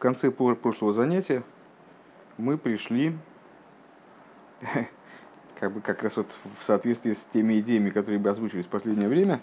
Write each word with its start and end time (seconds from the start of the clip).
конце 0.00 0.30
прошлого 0.30 0.92
занятия 0.92 1.44
мы 2.38 2.58
пришли, 2.58 3.16
как 5.60 5.72
бы 5.72 5.80
как 5.80 6.02
раз 6.02 6.16
вот 6.16 6.26
в 6.58 6.64
соответствии 6.64 7.12
с 7.12 7.24
теми 7.32 7.60
идеями, 7.60 7.90
которые 7.90 8.18
бы 8.18 8.30
озвучились 8.30 8.64
в 8.64 8.70
последнее 8.70 9.08
время, 9.08 9.40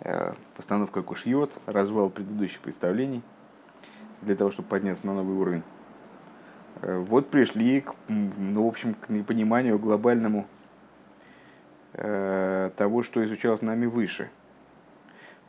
э, 0.00 0.32
постановка 0.56 1.02
кушьет, 1.02 1.52
развал 1.66 2.10
предыдущих 2.10 2.60
представлений, 2.60 3.22
для 4.22 4.34
того, 4.34 4.50
чтобы 4.50 4.68
подняться 4.68 5.06
на 5.06 5.14
новый 5.14 5.36
уровень. 5.36 5.62
Э, 6.80 6.98
вот 6.98 7.28
пришли, 7.28 7.82
к, 7.82 7.94
ну, 8.08 8.64
в 8.64 8.68
общем, 8.68 8.94
к 8.94 9.10
непониманию 9.10 9.78
глобальному 9.78 10.46
э, 11.92 12.70
того, 12.76 13.02
что 13.02 13.22
изучалось 13.24 13.60
нами 13.60 13.84
выше. 13.84 14.30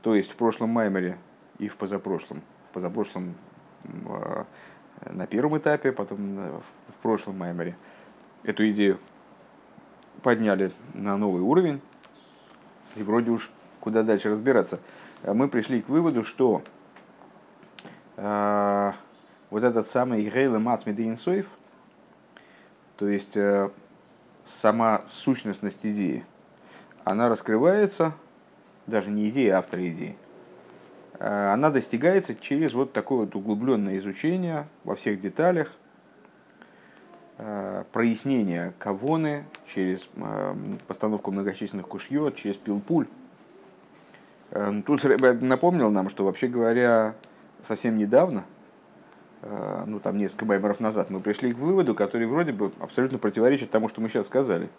То 0.01 0.15
есть 0.15 0.31
в 0.31 0.35
прошлом 0.35 0.69
Маймере 0.69 1.17
и 1.59 1.69
в 1.69 1.77
позапрошлом. 1.77 2.41
В 2.69 2.73
позапрошлом 2.73 3.35
на 3.83 5.27
первом 5.27 5.57
этапе, 5.57 5.91
потом 5.91 6.35
в 6.37 7.01
прошлом 7.01 7.37
Маймере 7.37 7.75
эту 8.43 8.69
идею 8.71 8.99
подняли 10.21 10.71
на 10.93 11.17
новый 11.17 11.41
уровень, 11.41 11.81
и 12.95 13.03
вроде 13.03 13.31
уж 13.31 13.49
куда 13.79 14.03
дальше 14.03 14.29
разбираться. 14.29 14.79
А 15.23 15.33
мы 15.33 15.47
пришли 15.47 15.81
к 15.81 15.89
выводу, 15.89 16.23
что 16.23 16.63
э, 18.17 18.91
вот 19.49 19.63
этот 19.63 19.87
самый 19.87 20.25
Грейлы 20.25 20.59
Мацмидейнсоев, 20.59 21.47
то 22.97 23.07
есть 23.07 23.37
э, 23.37 23.69
сама 24.43 25.01
сущностность 25.11 25.85
идеи, 25.85 26.25
она 27.05 27.29
раскрывается, 27.29 28.13
даже 28.87 29.09
не 29.09 29.29
идея, 29.29 29.55
а 29.55 29.59
автор 29.59 29.79
идеи– 29.79 30.17
Э, 30.28 30.28
она 31.19 31.69
достигается 31.69 32.33
через 32.33 32.73
вот 32.73 32.93
такое 32.93 33.19
вот 33.19 33.35
углубленное 33.35 33.97
изучение 33.97 34.67
во 34.85 34.95
всех 34.95 35.19
деталях, 35.19 35.73
э, 37.37 37.83
прояснение 37.91 38.73
кавоны 38.79 39.43
через 39.67 40.09
э, 40.15 40.55
постановку 40.87 41.31
многочисленных 41.31 41.87
кушьет, 41.87 42.35
через 42.35 42.55
пилпуль. 42.55 43.07
Тут 44.87 45.03
напомнил 45.03 45.91
нам, 45.91 46.09
что 46.09 46.25
вообще 46.25 46.47
говоря, 46.47 47.13
совсем 47.61 47.95
недавно, 47.99 48.45
ну 49.85 49.99
там 49.99 50.17
несколько 50.17 50.45
баймеров 50.45 50.79
назад, 50.79 51.11
мы 51.11 51.19
пришли 51.19 51.53
к 51.53 51.57
выводу, 51.59 51.93
который 51.93 52.25
вроде 52.25 52.51
бы 52.51 52.71
абсолютно 52.79 53.19
противоречит 53.19 53.69
тому, 53.69 53.89
что 53.89 54.01
мы 54.01 54.09
сейчас 54.09 54.25
сказали. 54.25 54.69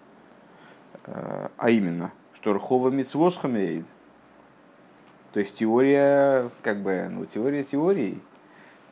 А 1.05 1.71
именно, 1.71 2.11
что 2.35 2.53
Рхова 2.53 2.91
Мицвосхамеид– 2.91 3.87
то 5.33 5.41
есть 5.41 5.55
теория, 5.55 6.51
как 6.63 6.83
бы, 6.83 7.09
ну, 7.11 7.25
теория 7.25 7.65
теорией. 7.65 8.21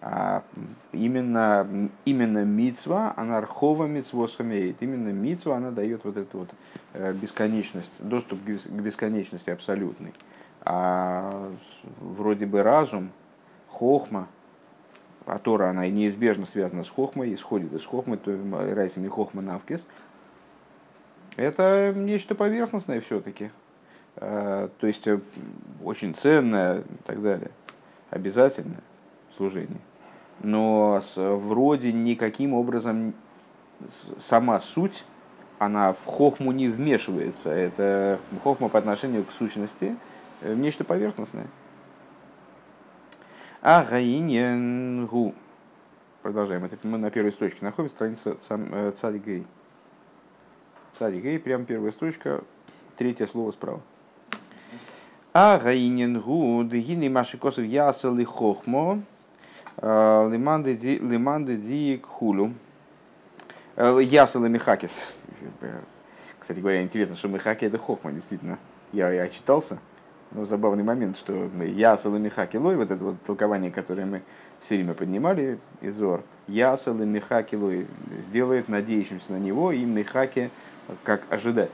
А 0.01 0.45
именно, 0.93 1.91
именно 2.05 2.45
мицва, 2.45 3.13
она 3.17 3.39
архова 3.39 3.87
мицвос 3.87 4.39
Именно 4.39 5.09
мицва, 5.09 5.57
она 5.57 5.73
дает 5.73 6.05
вот 6.05 6.17
эту 6.17 6.39
вот 6.39 6.51
э, 6.93 7.13
бесконечность, 7.13 7.91
доступ 7.99 8.39
к 8.45 8.71
бесконечности 8.71 9.51
абсолютной. 9.51 10.15
А 10.61 11.53
вроде 12.01 12.47
бы 12.47 12.63
разум, 12.63 13.11
хохма, 13.69 14.29
а 15.27 15.39
Тора, 15.39 15.71
она 15.71 15.89
неизбежно 15.89 16.47
связана 16.47 16.85
с 16.85 16.89
хохмой, 16.89 17.35
исходит 17.35 17.73
из 17.73 17.85
хохмы, 17.85 18.17
то 18.17 18.33
райсами 18.75 19.09
хохма 19.09 19.43
навкис. 19.43 19.85
Это 21.37 21.93
нечто 21.95 22.35
поверхностное 22.35 23.01
все-таки. 23.01 23.51
Э, 24.21 24.69
то 24.79 24.87
есть 24.87 25.07
э, 25.07 25.21
очень 25.83 26.15
ценное 26.15 26.81
и 26.81 27.03
так 27.05 27.23
далее, 27.23 27.51
обязательное 28.11 28.83
служение. 29.37 29.81
Но 30.41 31.01
вроде 31.17 31.93
никаким 31.93 32.55
образом 32.55 33.15
сама 34.19 34.61
суть, 34.61 35.05
она 35.59 35.93
в 35.93 36.05
хохму 36.05 36.53
не 36.53 36.69
вмешивается. 36.69 37.51
Это 37.51 38.19
хохма 38.43 38.69
по 38.69 38.79
отношению 38.79 39.25
к 39.25 39.31
сущности 39.33 39.97
э, 40.41 40.55
нечто 40.55 40.85
поверхностное. 40.85 41.47
А 43.63 43.85
гаиньенгу. 43.85 45.35
Продолжаем. 46.23 46.65
Это 46.65 46.77
мы 46.83 46.99
на 46.99 47.11
первой 47.11 47.33
строчке 47.33 47.59
находим, 47.63 47.91
страница 47.91 48.37
Цади 49.01 49.19
Гей. 49.19 49.47
Цади 50.99 51.21
Гей, 51.21 51.39
прям 51.39 51.65
первая 51.65 51.93
строчка, 51.93 52.43
третье 52.97 53.27
слово 53.27 53.53
справа. 53.53 53.81
А 55.35 55.59
гаинен 55.59 56.21
гу 56.21 56.65
дегини 56.65 57.09
машикосов 57.09 57.65
ясел 57.65 58.19
и 58.19 58.25
хохмо 58.25 59.03
лиманды 59.81 60.75
ди 61.57 61.99
кхулю. 61.99 62.55
Ясел 63.77 64.45
и 64.45 64.49
михакис. 64.49 64.97
Кстати 66.39 66.61
говоря, 66.61 66.83
интересно, 66.83 67.15
что 67.15 67.29
михаки 67.29 67.67
это 67.67 67.79
хохма, 67.79 68.11
действительно. 68.11 68.59
Я, 68.93 69.13
я 69.13 69.29
читался, 69.29 69.79
но 70.33 70.47
забавный 70.47 70.83
момент, 70.83 71.17
что 71.19 71.45
и 71.45 72.19
михаки 72.19 72.57
лой, 72.57 72.77
вот 72.77 72.91
это 72.91 73.05
вот 73.05 73.23
толкование, 73.27 73.71
которое 73.71 74.07
мы 74.07 74.23
все 74.63 74.77
время 74.77 74.95
поднимали 74.95 75.59
из 75.83 75.95
Зор, 75.97 76.25
ясел 76.49 77.01
и 77.01 77.05
михаки 77.05 77.55
лой 77.55 77.87
сделает 78.29 78.69
надеющимся 78.69 79.33
на 79.33 79.37
него 79.37 79.73
и 79.73 79.85
михаки 79.85 80.51
как 81.05 81.23
ожидать 81.31 81.73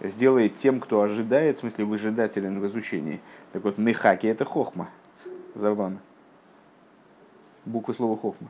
сделает 0.00 0.56
тем, 0.56 0.80
кто 0.80 1.02
ожидает, 1.02 1.56
в 1.56 1.60
смысле 1.60 1.84
выжидателен 1.84 2.60
в 2.60 2.66
изучении. 2.68 3.20
Так 3.52 3.64
вот, 3.64 3.78
мехаки 3.78 4.26
это 4.26 4.44
хохма. 4.44 4.88
Забавно. 5.54 5.98
Буква 7.64 7.92
слова 7.92 8.16
хохма. 8.16 8.48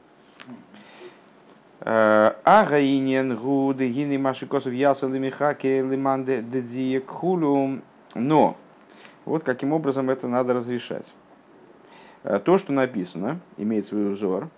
Агаинен 1.81 3.37
гуды 3.37 3.88
гини 3.88 4.19
маши 4.19 4.47
косов 4.47 4.72
ясал 4.72 5.09
мехаки 5.09 5.81
лиманде 5.81 6.43
дедиекхулю. 6.43 7.81
Но 8.15 8.56
вот 9.25 9.44
каким 9.44 9.72
образом 9.72 10.11
это 10.11 10.28
надо 10.28 10.55
разрешать. 10.55 11.06
Э, 12.22 12.38
то, 12.38 12.59
что 12.59 12.72
написано, 12.72 13.41
имеет 13.56 13.87
свой 13.87 14.12
узор, 14.12 14.49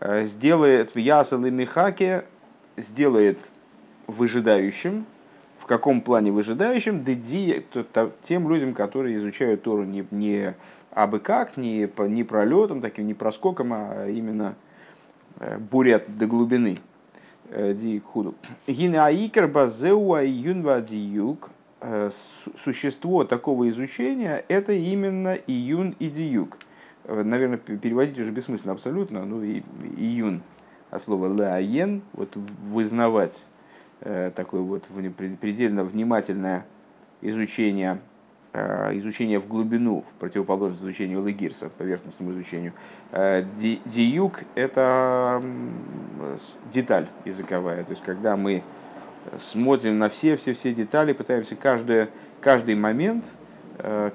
э, 0.00 0.24
сделает 0.24 0.94
в 0.94 0.98
ясал 0.98 1.44
и 1.44 1.50
мехаке, 1.50 2.24
сделает 2.76 3.38
выжидающим 4.06 5.06
каком 5.68 6.00
плане 6.00 6.32
выжидающим? 6.32 7.04
Тем 8.24 8.48
людям, 8.48 8.74
которые 8.74 9.18
изучают 9.18 9.62
Тору 9.62 9.84
не, 9.84 10.04
не 10.10 10.54
абы 10.90 11.20
как, 11.20 11.56
не, 11.56 11.88
не 12.08 12.24
пролетом, 12.24 12.80
таким 12.80 13.06
не 13.06 13.14
проскоком, 13.14 13.72
а 13.72 14.08
именно 14.08 14.56
э, 15.38 15.58
бурят 15.58 16.04
до 16.18 16.26
глубины. 16.26 16.80
Э, 17.50 17.72
ди 17.74 18.00
худу. 18.00 18.34
Гина 18.66 19.06
аикер 19.06 19.46
базеуа 19.46 20.24
юнва 20.24 20.80
диюк. 20.80 21.50
Э, 21.80 22.10
существо 22.64 23.24
такого 23.24 23.68
изучения 23.68 24.44
это 24.48 24.72
именно 24.72 25.34
июн 25.34 25.94
и 26.00 26.08
диюк. 26.08 26.58
Наверное, 27.06 27.58
переводить 27.58 28.18
уже 28.18 28.30
бессмысленно 28.30 28.72
абсолютно. 28.72 29.24
Ну 29.24 29.42
и 29.42 29.62
июн 29.96 30.42
от 30.90 31.02
слова 31.04 31.26
лаен, 31.26 32.02
вот 32.12 32.36
вызнавать 32.36 33.44
такое 34.00 34.60
вот 34.60 34.84
предельно 35.40 35.84
внимательное 35.84 36.64
изучение, 37.20 37.98
э, 38.52 38.96
изучение 38.98 39.38
в 39.38 39.48
глубину, 39.48 40.04
в 40.08 40.20
противоположность 40.20 40.82
изучению 40.82 41.24
Легирса, 41.26 41.68
поверхностному 41.68 42.32
изучению. 42.32 42.72
Э, 43.12 43.44
диюк– 43.84 44.40
это 44.54 45.42
деталь 46.72 47.08
языковая, 47.24 47.84
то 47.84 47.90
есть 47.90 48.02
когда 48.02 48.36
мы 48.36 48.62
смотрим 49.36 49.98
на 49.98 50.08
все-все-все 50.08 50.72
детали, 50.72 51.12
пытаемся 51.12 51.56
каждый, 51.56 52.08
каждый 52.40 52.74
момент 52.74 53.24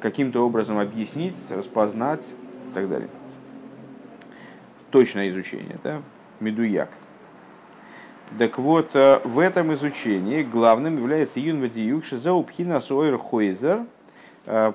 каким-то 0.01 0.45
образом 0.45 0.77
объяснить, 0.77 1.35
распознать 1.49 2.25
и 2.72 2.73
так 2.73 2.89
далее. 2.89 3.07
Точное 4.91 5.29
изучение, 5.29 5.78
да? 5.84 6.02
Медуяк. 6.40 6.90
Так 8.40 8.58
вот, 8.58 8.96
э, 8.96 9.20
в 9.23 9.37
этом 9.37 9.73
изучении 9.75 10.41
главным 10.41 10.97
является 10.97 11.40
Юнва 11.40 11.67
Диюк 11.67 12.03
Шизаупхина 12.03 12.79
Суэр 12.79 13.17
Хойзер. 13.20 13.85
Э, 14.47 14.73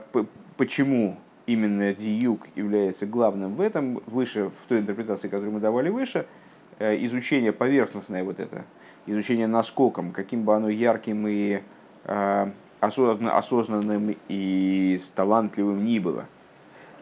почему 0.56 1.16
именно 1.46 1.92
Диюк 1.92 2.46
является 2.54 3.04
главным 3.04 3.56
в 3.56 3.60
этом, 3.60 4.00
выше, 4.06 4.50
в 4.50 4.68
той 4.68 4.78
интерпретации, 4.78 5.26
которую 5.26 5.52
мы 5.52 5.60
давали 5.60 5.88
выше, 5.88 6.26
э, 6.78 7.04
изучение 7.06 7.52
поверхностное 7.52 8.22
вот 8.22 8.38
это, 8.38 8.64
изучение 9.06 9.48
наскоком, 9.48 10.12
каким 10.12 10.44
бы 10.44 10.54
оно 10.54 10.68
ярким 10.68 11.26
и 11.26 11.60
осознанным 12.80 14.16
и 14.28 15.00
талантливым 15.16 15.84
ни 15.84 15.98
было. 15.98 16.26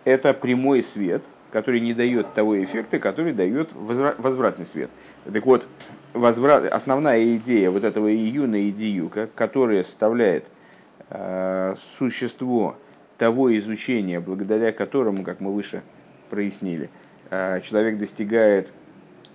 Это 0.05 0.33
прямой 0.33 0.83
свет, 0.83 1.23
который 1.53 1.81
не 1.81 1.93
дает 1.93 2.33
того 2.35 2.63
эффекта, 2.63 2.99
который 2.99 3.33
дает 3.33 3.71
возвратный 3.75 4.65
свет. 4.67 4.91
Так 5.33 5.45
вот, 5.45 5.67
возврат, 6.17 6.73
основная 6.73 7.37
идея 7.37 7.71
вот 7.71 7.85
этого 7.85 8.13
июна 8.13 8.57
и 8.57 8.73
диюка, 8.73 9.29
которая 9.35 9.83
составляет 9.83 10.47
э, 11.11 11.75
существо 11.99 12.77
того 13.19 13.57
изучения, 13.59 14.21
благодаря 14.21 14.73
которому, 14.73 15.23
как 15.25 15.41
мы 15.41 15.53
выше 15.53 15.83
прояснили, 16.29 16.91
человек 17.31 17.99
достигает 17.99 18.69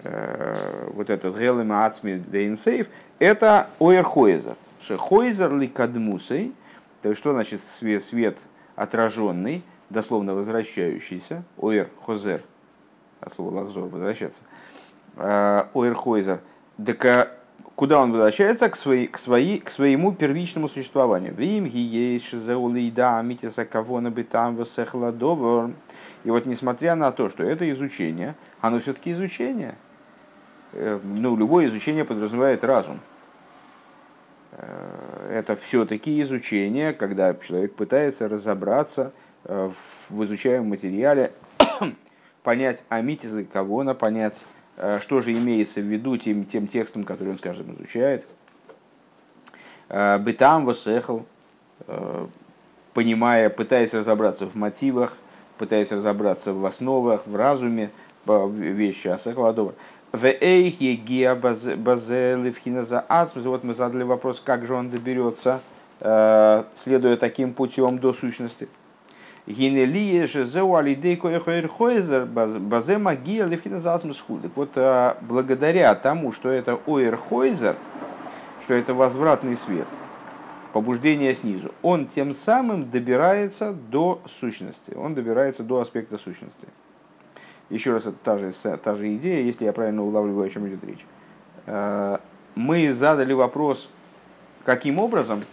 вот 0.04 1.10
этот 1.10 1.38
Гелем 1.38 1.72
Ацми 1.72 2.16
Дейнсейв, 2.16 2.88
это 3.18 3.70
Ойерхойзер. 3.80 4.56
Шехойзер 4.88 5.58
ли 5.58 5.68
кадмусей, 5.68 6.54
то 7.02 7.14
что 7.16 7.34
значит 7.34 7.62
свет, 7.80 8.04
свет 8.04 8.38
отраженный, 8.76 9.64
дословно 9.90 10.34
возвращающийся, 10.34 11.44
Ойер 11.58 11.90
Хозер, 12.06 12.42
от 13.20 13.34
слова 13.36 13.62
лахзор, 13.62 13.90
возвращаться, 13.90 14.42
Ойер 15.16 15.96
Хойзер, 15.96 16.40
так 16.86 17.32
куда 17.76 18.00
он 18.00 18.12
возвращается? 18.12 18.70
К, 18.70 18.76
своей, 18.76 19.08
к, 19.08 19.18
своей, 19.18 19.60
к 19.60 19.72
своему 19.72 20.12
первичному 20.14 20.70
существованию. 20.70 21.34
Вим 21.34 21.66
гиеш 21.66 22.32
заулида 22.32 23.22
митиса 23.24 23.66
кавона 23.66 24.12
битам 24.12 24.56
весехладовор. 24.56 25.72
И 26.24 26.30
вот 26.30 26.46
несмотря 26.46 26.96
на 26.96 27.12
то, 27.12 27.30
что 27.30 27.44
это 27.44 27.70
изучение, 27.72 28.36
оно 28.60 28.80
все-таки 28.80 29.12
изучение. 29.14 29.76
Э, 30.74 31.00
ну, 31.04 31.36
любое 31.36 31.68
изучение 31.68 32.06
подразумевает 32.06 32.64
разум. 32.64 33.00
Э, 34.52 35.38
это 35.40 35.56
все-таки 35.56 36.22
изучение, 36.22 36.94
когда 36.94 37.34
человек 37.34 37.76
пытается 37.76 38.28
разобраться 38.28 39.12
э, 39.46 39.72
в 40.10 40.24
изучаемом 40.24 40.70
материале, 40.70 41.32
понять 42.44 42.84
амитизы 42.90 43.44
кого-то, 43.46 43.96
понять, 43.96 44.44
э, 44.44 44.61
что 45.00 45.22
же 45.22 45.34
имеется 45.34 45.80
в 45.82 45.86
виду 45.86 46.18
тем, 46.18 46.46
тем 46.46 46.68
текстом, 46.68 47.04
который 47.04 47.30
он, 47.30 47.38
скажем, 47.38 47.76
изучает. 47.76 48.26
Бытам 49.88 50.66
восехал, 50.66 51.26
понимая, 52.94 53.50
пытаясь 53.50 53.94
разобраться 53.94 54.46
в 54.48 54.56
мотивах, 54.56 55.14
пытаясь 55.58 55.92
разобраться 55.92 56.54
в 56.54 56.66
основах, 56.66 57.28
в 57.28 57.36
разуме 57.36 57.92
вещи, 58.26 59.08
а 59.08 59.18
сехладова. 59.18 59.74
В 60.12 60.26
эйхе 60.26 60.96
гиа 60.96 61.36
базелевхина 61.36 62.84
за 62.84 63.06
Вот 63.36 63.64
мы 63.64 63.74
задали 63.74 64.04
вопрос, 64.04 64.42
как 64.44 64.66
же 64.66 64.74
он 64.74 64.90
доберется, 64.90 65.62
э, 66.02 66.64
следуя 66.76 67.16
таким 67.16 67.54
путем 67.54 67.98
до 67.98 68.12
сущности. 68.12 68.68
Генелие 69.48 70.28
же 70.28 70.46
зеуалидей 70.46 71.18
коэхойрхойзер 71.18 72.26
базе 72.26 72.98
магия 73.00 73.46
левхина 73.46 73.82
за 73.82 73.98
Так 73.98 74.52
вот, 74.56 74.72
э, 74.76 75.16
благодаря 75.22 75.96
тому, 75.96 76.32
что 76.32 76.50
это 76.50 76.80
ойрхойзер, 76.86 77.76
что 78.64 78.74
это 78.76 78.94
возвратный 78.94 79.58
свет, 79.58 79.88
побуждение 80.74 81.34
снизу, 81.34 81.74
он 81.82 82.08
тем 82.08 82.36
самым 82.36 82.92
добирается 82.92 83.74
до 83.74 84.22
сущности, 84.28 84.94
он 84.94 85.16
добирается 85.16 85.64
до 85.64 85.80
аспекта 85.80 86.20
сущности. 86.20 86.68
Еще 87.72 87.94
раз, 87.94 88.06
это 88.06 88.18
та 88.24 88.38
же, 88.38 88.52
та 88.52 88.94
же 88.94 89.16
идея, 89.16 89.44
если 89.44 89.66
я 89.66 89.74
правильно 89.74 90.04
улавливаю, 90.04 90.46
о 90.46 90.50
чем 90.50 90.68
идет 90.68 90.84
речь. 90.84 91.06
Э, 91.66 92.20
мы 92.54 92.94
задали 92.94 93.34
вопрос, 93.34 93.90
каким 94.66 95.00
образом 95.00 95.44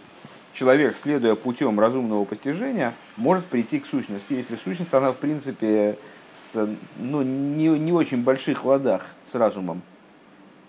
человек, 0.53 0.95
следуя 0.95 1.33
путем 1.33 1.79
разумного 1.79 2.23
постижения, 2.25 2.93
может 3.19 3.45
прийти 3.45 3.79
к 3.79 3.85
сущности, 3.85 4.33
если 4.33 4.55
сущность, 4.55 4.93
она 4.93 5.11
в 5.11 5.17
принципе 5.17 5.97
с, 6.33 6.67
ну, 6.97 7.21
не, 7.21 7.67
не 7.67 7.91
очень 7.91 8.23
больших 8.23 8.65
ладах 8.65 9.05
с 9.23 9.35
разумом. 9.35 9.81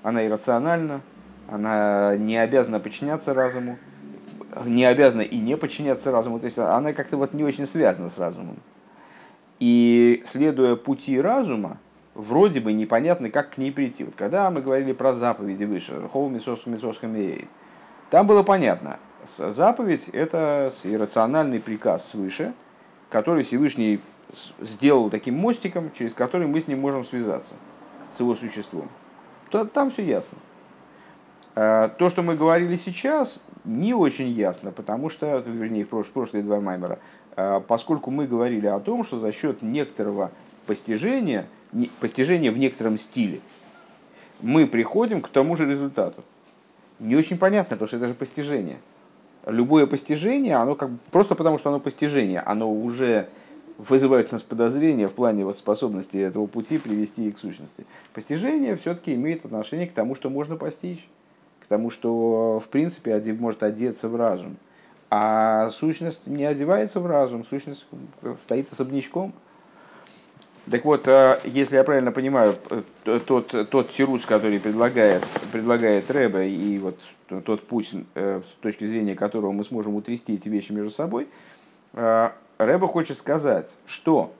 Она 0.02 0.26
иррациональна, 0.26 1.00
она 1.48 2.16
не 2.16 2.36
обязана 2.36 2.80
подчиняться 2.80 3.34
разуму, 3.34 3.78
не 4.64 4.84
обязана 4.84 5.22
и 5.22 5.38
не 5.38 5.56
подчиняться 5.56 6.10
разуму, 6.10 6.40
то 6.40 6.46
есть 6.46 6.58
она 6.58 6.92
как-то 6.92 7.16
вот 7.16 7.34
не 7.34 7.44
очень 7.44 7.66
связана 7.66 8.10
с 8.10 8.18
разумом. 8.18 8.56
И 9.58 10.22
следуя 10.24 10.74
пути 10.74 11.20
разума, 11.20 11.78
вроде 12.14 12.60
бы 12.60 12.72
непонятно, 12.72 13.30
как 13.30 13.50
к 13.50 13.58
ней 13.58 13.70
прийти. 13.70 14.04
Вот 14.04 14.14
когда 14.16 14.50
мы 14.50 14.62
говорили 14.62 14.92
про 14.92 15.14
заповеди 15.14 15.64
выше, 15.64 16.00
Хоу 16.12 16.28
Мисос 16.28 16.66
Мисос 16.66 16.98
там 18.08 18.26
было 18.26 18.42
понятно, 18.42 18.98
заповедь– 19.26 20.08
это 20.12 20.72
иррациональный 20.84 21.60
приказ 21.60 22.08
свыше, 22.08 22.52
который 23.10 23.42
Всевышний 23.42 24.00
сделал 24.60 25.10
таким 25.10 25.34
мостиком, 25.36 25.90
через 25.96 26.14
который 26.14 26.46
мы 26.46 26.60
с 26.60 26.68
ним 26.68 26.80
можем 26.80 27.04
связаться, 27.04 27.54
с 28.14 28.20
его 28.20 28.34
существом. 28.34 28.88
То, 29.50 29.64
там 29.64 29.90
все 29.90 30.04
ясно. 30.04 30.38
А, 31.56 31.88
то, 31.88 32.08
что 32.08 32.22
мы 32.22 32.36
говорили 32.36 32.76
сейчас, 32.76 33.40
не 33.64 33.92
очень 33.94 34.28
ясно, 34.28 34.70
потому 34.70 35.10
что, 35.10 35.38
вернее, 35.38 35.84
в 35.84 35.88
прошлые 35.88 36.42
два 36.42 36.60
маймера, 36.60 36.98
а, 37.36 37.60
поскольку 37.60 38.10
мы 38.10 38.26
говорили 38.26 38.66
о 38.66 38.78
том, 38.78 39.04
что 39.04 39.18
за 39.18 39.32
счет 39.32 39.62
некоторого 39.62 40.30
постижения, 40.66 41.46
постижения 42.00 42.52
в 42.52 42.58
некотором 42.58 42.98
стиле, 42.98 43.40
мы 44.40 44.66
приходим 44.66 45.20
к 45.20 45.28
тому 45.28 45.56
же 45.56 45.68
результату. 45.68 46.24
Не 46.98 47.16
очень 47.16 47.38
понятно, 47.38 47.76
потому 47.76 47.88
что 47.88 47.96
это 47.96 48.08
же 48.08 48.14
постижение. 48.14 48.78
Любое 49.46 49.86
постижение, 49.86 50.56
оно 50.56 50.74
как 50.74 50.90
просто 51.10 51.34
потому, 51.34 51.58
что 51.58 51.70
оно 51.70 51.80
постижение, 51.80 52.40
оно 52.40 52.70
уже 52.70 53.28
вызывает 53.78 54.30
у 54.30 54.34
нас 54.34 54.42
подозрения 54.42 55.08
в 55.08 55.14
плане 55.14 55.44
вот 55.44 55.56
способности 55.56 56.18
этого 56.18 56.46
пути 56.46 56.78
привести 56.78 57.30
к 57.32 57.38
сущности. 57.38 57.86
Постижение 58.12 58.76
все-таки 58.76 59.14
имеет 59.14 59.44
отношение 59.44 59.86
к 59.86 59.92
тому, 59.92 60.14
что 60.14 60.28
можно 60.28 60.56
постичь, 60.56 61.08
к 61.60 61.66
тому, 61.66 61.90
что 61.90 62.60
в 62.60 62.68
принципе 62.68 63.18
может 63.32 63.62
одеться 63.62 64.08
в 64.08 64.16
разум. 64.16 64.56
А 65.08 65.70
сущность 65.70 66.26
не 66.26 66.44
одевается 66.44 67.00
в 67.00 67.06
разум, 67.06 67.44
сущность 67.44 67.86
стоит 68.42 68.70
особнячком. 68.72 69.32
Так 70.70 70.84
вот, 70.84 71.08
э, 71.08 71.40
если 71.44 71.76
я 71.76 71.84
правильно 71.84 72.12
понимаю, 72.12 72.56
э, 72.70 73.20
тот, 73.26 73.54
тот 73.70 73.90
тирус, 73.90 74.24
который 74.24 74.60
предлагает, 74.60 75.24
предлагает 75.50 76.10
Рэбе, 76.10 76.48
и 76.48 76.78
вот 76.78 76.98
тот 77.44 77.66
путь, 77.66 77.90
э, 78.14 78.40
с 78.44 78.62
точки 78.62 78.86
зрения 78.86 79.14
которого 79.14 79.52
мы 79.52 79.64
сможем 79.64 79.94
утрясти 79.94 80.34
эти 80.34 80.48
вещи 80.48 80.72
между 80.72 80.90
собой, 80.90 81.28
Рэбе 81.92 82.86
хочет 82.86 83.18
сказать, 83.18 83.70
что 83.86 84.32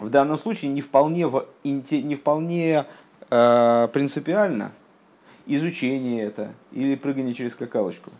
в 0.00 0.08
данном 0.08 0.38
случае 0.38 0.70
не 0.70 0.80
вполне, 0.80 1.30
не 1.62 2.14
вполне 2.14 2.86
принципиально 3.28 4.72
изучение 5.46 6.24
это 6.24 6.52
или 6.72 6.94
прыгание 6.94 7.34
через 7.34 7.52
скакалочку. 7.52 8.10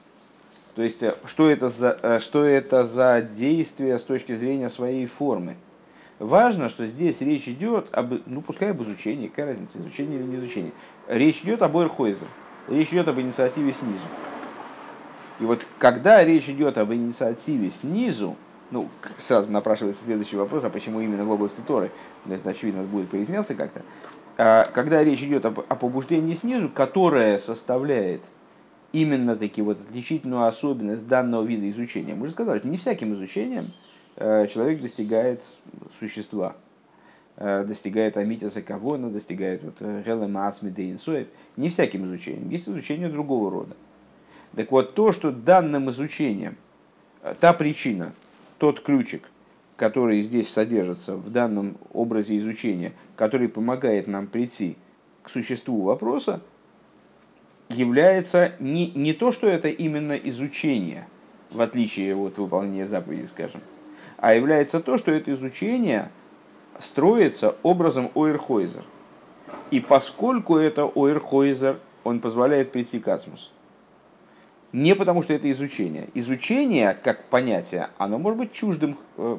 То 0.74 0.82
есть, 0.82 1.02
э, 1.02 1.14
что 1.26 1.48
это, 1.48 1.68
за, 1.68 2.20
что 2.20 2.44
это 2.44 2.84
за 2.84 3.22
действие 3.22 3.98
с 3.98 4.02
точки 4.02 4.34
зрения 4.34 4.68
своей 4.68 5.06
формы. 5.06 5.56
Важно, 6.18 6.68
что 6.68 6.86
здесь 6.86 7.20
речь 7.20 7.48
идет 7.48 7.88
об, 7.92 8.14
ну 8.26 8.40
пускай 8.40 8.70
об 8.70 8.82
изучении, 8.82 9.28
какая 9.28 9.46
разница, 9.46 9.78
изучение 9.78 10.20
или 10.20 10.26
не 10.26 10.36
изучение. 10.36 10.72
Речь 11.08 11.42
идет 11.42 11.62
об 11.62 11.76
Эрхойзе, 11.76 12.26
речь 12.68 12.90
идет 12.90 13.08
об 13.08 13.18
инициативе 13.18 13.72
снизу. 13.72 14.04
И 15.40 15.44
вот 15.44 15.66
когда 15.78 16.22
речь 16.24 16.48
идет 16.48 16.78
об 16.78 16.92
инициативе 16.92 17.70
снизу, 17.70 18.36
ну, 18.70 18.88
сразу 19.16 19.50
напрашивается 19.50 20.04
следующий 20.04 20.36
вопрос, 20.36 20.64
а 20.64 20.70
почему 20.70 21.00
именно 21.00 21.24
в 21.24 21.30
области 21.30 21.60
Торы? 21.66 21.90
Это, 22.28 22.50
очевидно, 22.50 22.82
будет 22.82 23.08
поясняться 23.08 23.54
как-то. 23.54 23.82
А 24.36 24.64
когда 24.72 25.02
речь 25.02 25.22
идет 25.22 25.44
об, 25.46 25.60
о 25.60 25.74
побуждении 25.74 26.34
снизу, 26.34 26.68
которое 26.68 27.38
составляет 27.38 28.22
именно 28.92 29.34
таки 29.34 29.60
вот 29.60 29.80
отличительную 29.80 30.44
особенность 30.44 31.08
данного 31.08 31.44
вида 31.44 31.68
изучения. 31.70 32.14
Мы 32.14 32.28
же 32.28 32.32
сказали, 32.32 32.60
что 32.60 32.68
не 32.68 32.78
всяким 32.78 33.12
изучением 33.14 33.72
человек 34.16 34.80
достигает 34.80 35.42
существа, 35.98 36.56
э, 37.36 37.64
достигает 37.64 38.16
Амитиса 38.16 38.62
Кавона, 38.62 39.10
достигает 39.10 39.62
вот 39.62 39.80
Дейнсоев. 40.70 41.28
Не 41.56 41.68
всяким 41.68 42.06
изучением, 42.06 42.48
есть 42.50 42.68
изучение 42.68 43.08
другого 43.08 43.50
рода. 43.50 43.76
Так 44.56 44.70
вот, 44.70 44.94
то, 44.94 45.12
что 45.12 45.32
данным 45.32 45.90
изучением, 45.90 46.56
э, 47.22 47.34
та 47.38 47.52
причина, 47.52 48.12
тот 48.58 48.80
ключик, 48.80 49.28
который 49.76 50.20
здесь 50.20 50.48
содержится 50.48 51.16
в 51.16 51.30
данном 51.30 51.76
образе 51.92 52.38
изучения, 52.38 52.92
который 53.16 53.48
помогает 53.48 54.06
нам 54.06 54.28
прийти 54.28 54.76
к 55.22 55.30
существу 55.30 55.82
вопроса, 55.82 56.40
является 57.68 58.52
не, 58.60 58.90
не 58.92 59.12
то, 59.12 59.32
что 59.32 59.48
это 59.48 59.68
именно 59.68 60.12
изучение, 60.12 61.08
в 61.50 61.60
отличие 61.60 62.14
от 62.14 62.38
выполнения 62.38 62.86
заповедей, 62.86 63.26
скажем, 63.26 63.60
а 64.24 64.32
является 64.32 64.80
то, 64.80 64.96
что 64.96 65.12
это 65.12 65.34
изучение 65.34 66.10
строится 66.78 67.56
образом 67.62 68.10
Ойрхойзер. 68.14 68.82
И 69.70 69.80
поскольку 69.80 70.56
это 70.56 70.86
Ойрхойзер, 70.86 71.78
он 72.04 72.20
позволяет 72.20 72.72
прийти 72.72 73.00
к 73.00 73.08
Асмусу. 73.08 73.50
Не 74.72 74.94
потому, 74.94 75.22
что 75.22 75.34
это 75.34 75.52
изучение. 75.52 76.08
Изучение, 76.14 76.96
как 77.04 77.24
понятие, 77.24 77.90
оно 77.98 78.16
может 78.16 78.38
быть 78.38 78.52
чуждым 78.52 78.96
э, 79.18 79.36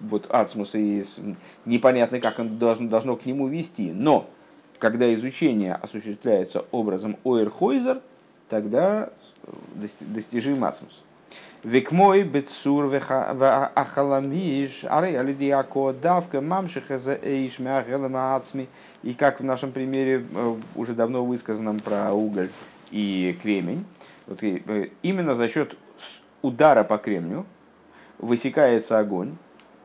вот, 0.00 0.26
Ацмуса 0.30 0.76
и 0.76 1.02
непонятно, 1.64 2.20
как 2.20 2.38
он 2.38 2.58
должно, 2.58 2.90
должно 2.90 3.16
к 3.16 3.24
нему 3.24 3.48
вести. 3.48 3.90
Но 3.90 4.28
когда 4.78 5.14
изучение 5.14 5.76
осуществляется 5.76 6.66
образом 6.72 7.16
Ойрхойзер, 7.24 8.02
тогда 8.50 9.08
достижим 10.00 10.62
Асмус. 10.62 11.00
Век 11.66 11.90
мой 11.90 12.22
бецур 12.22 12.94
ахаламиш, 12.94 14.84
ары 14.84 15.16
алидиако 15.16 15.92
давка 15.92 16.40
мамшиха 16.40 16.96
за 16.96 17.18
эйш 17.20 17.58
ацми. 17.58 18.68
И 19.02 19.14
как 19.14 19.40
в 19.40 19.44
нашем 19.44 19.72
примере, 19.72 20.24
э, 20.32 20.56
уже 20.76 20.92
давно 20.92 21.24
высказанном 21.24 21.80
про 21.80 22.12
уголь 22.12 22.50
и 22.92 23.36
кремень, 23.42 23.84
вот 24.28 24.44
э, 24.44 24.90
именно 25.02 25.34
за 25.34 25.48
счет 25.48 25.76
удара 26.40 26.84
по 26.84 26.98
кремню 26.98 27.44
высекается 28.18 29.00
огонь 29.00 29.36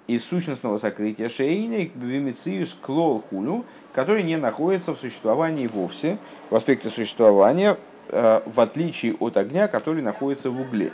из 0.05 0.23
сущностного 0.23 0.77
сокрытия 0.77 1.29
шейник 1.29 1.95
бимициус 1.95 2.77
клол 2.79 3.23
хулю, 3.27 3.65
который 3.91 4.21
не 4.21 4.37
находится 4.37 4.93
в 4.93 4.99
существовании 4.99 5.65
вовсе, 5.65 6.19
в 6.51 6.55
аспекте 6.55 6.91
существования, 6.91 7.75
э, 8.09 8.41
в 8.45 8.59
отличие 8.59 9.15
от 9.15 9.35
огня, 9.37 9.67
который 9.67 10.03
находится 10.03 10.51
в 10.51 10.61
угле. 10.61 10.91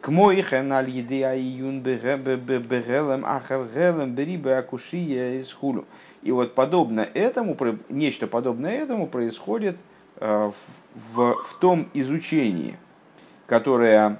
К 0.00 0.08
моихен 0.08 0.72
аль 0.72 0.88
еды 0.88 1.22
айюн 1.24 1.82
бегелем 1.82 3.26
ахар 3.26 3.66
гелем 3.66 4.14
берибе 4.14 4.56
акушия 4.56 5.38
из 5.38 5.52
хулю. 5.52 5.84
И 6.22 6.32
вот 6.32 6.54
подобно 6.54 7.06
этому, 7.12 7.54
нечто 7.90 8.26
подобное 8.26 8.78
этому 8.78 9.06
происходит 9.06 9.76
э, 10.16 10.50
в, 10.94 11.34
в 11.42 11.58
том 11.60 11.90
изучении, 11.92 12.78
которое 13.46 14.18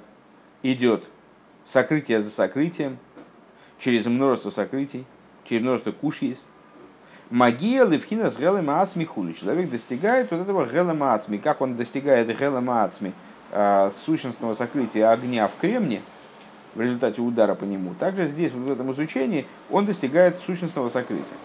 идет 0.61 1.03
сокрытие 1.65 2.21
за 2.21 2.29
сокрытием, 2.29 2.99
через 3.79 4.05
множество 4.05 4.51
сокрытий, 4.51 5.05
через 5.45 5.63
множество 5.63 5.91
куш 5.91 6.21
есть. 6.21 6.43
Магия 7.31 7.85
левхина 7.85 8.29
с 8.29 8.37
гелем 8.37 8.69
ацми 8.69 9.07
Человек 9.39 9.71
достигает 9.71 10.29
вот 10.29 10.41
этого 10.41 10.65
гелем 10.67 11.01
ацми. 11.01 11.39
Как 11.39 11.61
он 11.61 11.75
достигает 11.75 12.27
гелем 12.37 12.69
ацми– 12.69 13.13
сущностного 14.05 14.53
сокрытия 14.53 15.11
огня 15.11 15.47
в 15.47 15.55
кремне 15.59 16.01
в 16.75 16.81
результате 16.81 17.21
удара 17.21 17.55
по 17.55 17.65
нему, 17.65 17.93
также 17.99 18.27
здесь, 18.27 18.51
в 18.51 18.71
этом 18.71 18.91
изучении, 18.93 19.45
он 19.69 19.85
достигает 19.85 20.39
сущностного 20.39 20.89
сокрытия. 20.89 21.37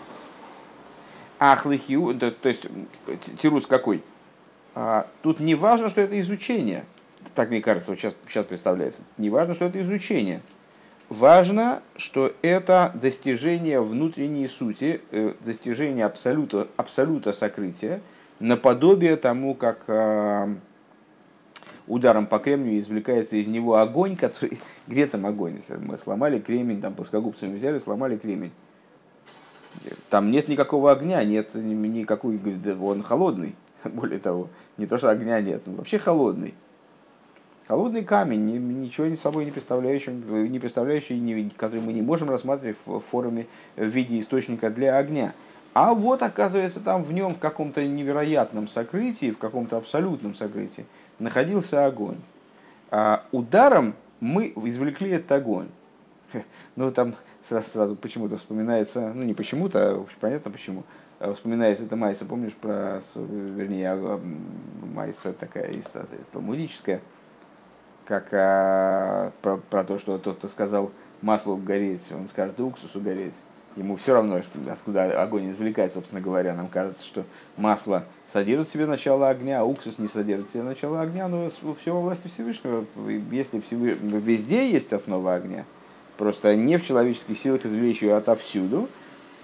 Ахлихиу, 1.38 2.14
то, 2.14 2.30
то 2.30 2.48
есть 2.48 2.66
тирус 3.42 3.66
какой? 3.66 4.02
А, 4.74 5.06
тут 5.22 5.40
не 5.40 5.54
важно, 5.54 5.88
что 5.88 6.00
это 6.00 6.18
изучение, 6.20 6.84
так 7.34 7.50
мне 7.50 7.60
кажется, 7.60 7.90
вот 7.90 7.98
сейчас, 7.98 8.14
сейчас 8.28 8.46
представляется, 8.46 9.02
не 9.18 9.30
важно, 9.30 9.54
что 9.54 9.64
это 9.64 9.82
изучение. 9.82 10.40
Важно, 11.08 11.82
что 11.96 12.32
это 12.42 12.90
достижение 12.94 13.80
внутренней 13.80 14.48
сути, 14.48 15.00
э, 15.12 15.34
достижение 15.40 16.04
абсолюта, 16.04 16.66
абсолюта 16.76 17.32
сокрытия, 17.32 18.00
наподобие 18.40 19.16
тому, 19.16 19.54
как 19.54 19.84
ударом 21.86 22.26
по 22.26 22.38
кремнию 22.38 22.80
извлекается 22.80 23.36
из 23.36 23.46
него 23.46 23.76
огонь, 23.76 24.16
который... 24.16 24.58
Где 24.86 25.06
там 25.06 25.26
огонь? 25.26 25.60
Мы 25.80 25.98
сломали 25.98 26.38
кремень, 26.38 26.80
там 26.80 26.94
плоскогубцами 26.94 27.56
взяли, 27.56 27.78
сломали 27.78 28.16
кремень. 28.16 28.52
Там 30.08 30.30
нет 30.30 30.48
никакого 30.48 30.92
огня, 30.92 31.22
нет 31.24 31.54
никакой... 31.54 32.40
Он 32.80 33.02
холодный, 33.02 33.54
более 33.84 34.18
того. 34.18 34.48
Не 34.76 34.86
то, 34.86 34.98
что 34.98 35.10
огня 35.10 35.40
нет, 35.40 35.62
он 35.66 35.76
вообще 35.76 35.98
холодный. 35.98 36.54
Холодный 37.66 38.04
камень, 38.04 38.80
ничего 38.80 39.06
не 39.06 39.16
собой 39.16 39.44
не 39.44 39.50
представляющий, 39.50 40.12
не 40.12 40.60
представляющий, 40.60 41.50
который 41.56 41.80
мы 41.80 41.92
не 41.92 42.02
можем 42.02 42.30
рассматривать 42.30 42.76
в 42.86 43.00
форме, 43.00 43.48
в 43.74 43.84
виде 43.84 44.20
источника 44.20 44.70
для 44.70 44.96
огня. 44.96 45.34
А 45.74 45.92
вот, 45.92 46.22
оказывается, 46.22 46.78
там 46.80 47.02
в 47.02 47.12
нем 47.12 47.34
в 47.34 47.38
каком-то 47.38 47.84
невероятном 47.84 48.68
сокрытии, 48.68 49.32
в 49.32 49.38
каком-то 49.38 49.76
абсолютном 49.76 50.34
сокрытии, 50.36 50.86
находился 51.18 51.86
огонь. 51.86 52.18
А 52.90 53.24
ударом 53.32 53.94
мы 54.20 54.52
извлекли 54.56 55.10
этот 55.10 55.32
огонь. 55.32 55.68
Ну, 56.76 56.90
там 56.90 57.14
сразу, 57.42 57.68
сразу 57.70 57.96
почему-то 57.96 58.36
вспоминается, 58.36 59.12
ну, 59.14 59.22
не 59.22 59.34
почему-то, 59.34 59.92
а 59.92 60.06
понятно 60.20 60.50
почему, 60.50 60.84
а 61.18 61.32
вспоминается 61.32 61.84
эта 61.84 61.96
Майса, 61.96 62.26
помнишь, 62.26 62.52
про, 62.52 63.00
вернее, 63.14 63.92
а, 63.92 64.20
Майса 64.94 65.32
такая 65.32 65.72
талмудическая, 66.32 67.00
как 68.04 68.28
а, 68.32 69.32
про, 69.40 69.56
про 69.56 69.84
то, 69.84 69.98
что 69.98 70.18
тот, 70.18 70.36
кто 70.38 70.48
сказал 70.48 70.92
маслу 71.22 71.56
гореть, 71.56 72.12
он 72.12 72.28
скажет 72.28 72.60
уксусу 72.60 73.00
гореть 73.00 73.34
ему 73.76 73.96
все 73.96 74.14
равно, 74.14 74.40
откуда 74.70 75.22
огонь 75.22 75.52
извлекает, 75.52 75.92
собственно 75.92 76.20
говоря. 76.20 76.54
Нам 76.54 76.68
кажется, 76.68 77.04
что 77.04 77.24
масло 77.56 78.04
содержит 78.32 78.68
в 78.68 78.72
себе 78.72 78.86
начало 78.86 79.28
огня, 79.28 79.60
а 79.60 79.64
уксус 79.64 79.98
не 79.98 80.08
содержит 80.08 80.48
в 80.48 80.52
себе 80.52 80.62
начало 80.62 81.00
огня, 81.02 81.28
но 81.28 81.50
все 81.80 81.94
во 81.94 82.00
власти 82.00 82.28
Всевышнего. 82.28 82.86
Если 83.30 83.62
везде 83.68 84.70
есть 84.70 84.92
основа 84.92 85.34
огня, 85.34 85.64
просто 86.16 86.56
не 86.56 86.78
в 86.78 86.86
человеческих 86.86 87.38
силах 87.38 87.64
извлечь 87.64 88.02
ее 88.02 88.16
отовсюду, 88.16 88.88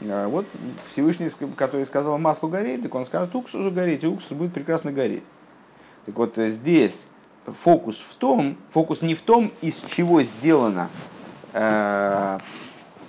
а 0.09 0.27
вот 0.29 0.47
Всевышний, 0.91 1.31
который 1.57 1.85
сказал 1.85 2.19
маслу 2.19 2.49
гореть, 2.49 2.83
так 2.83 2.95
он 2.95 3.05
скажет 3.05 3.35
уксусу 3.35 3.71
гореть, 3.71 4.03
и 4.03 4.07
уксус 4.07 4.33
будет 4.33 4.55
прекрасно 4.55 4.91
гореть. 4.91 5.25
Так 6.07 6.17
вот 6.17 6.35
здесь 6.37 7.07
фокус 7.47 7.99
в 7.99 8.15
том, 8.15 8.57
фокус 8.71 9.03
не 9.03 9.15
в 9.15 9.21
том, 9.21 9.53
из 9.61 9.79
чего 9.81 10.23
сделана 10.23 10.89
э, 11.53 12.39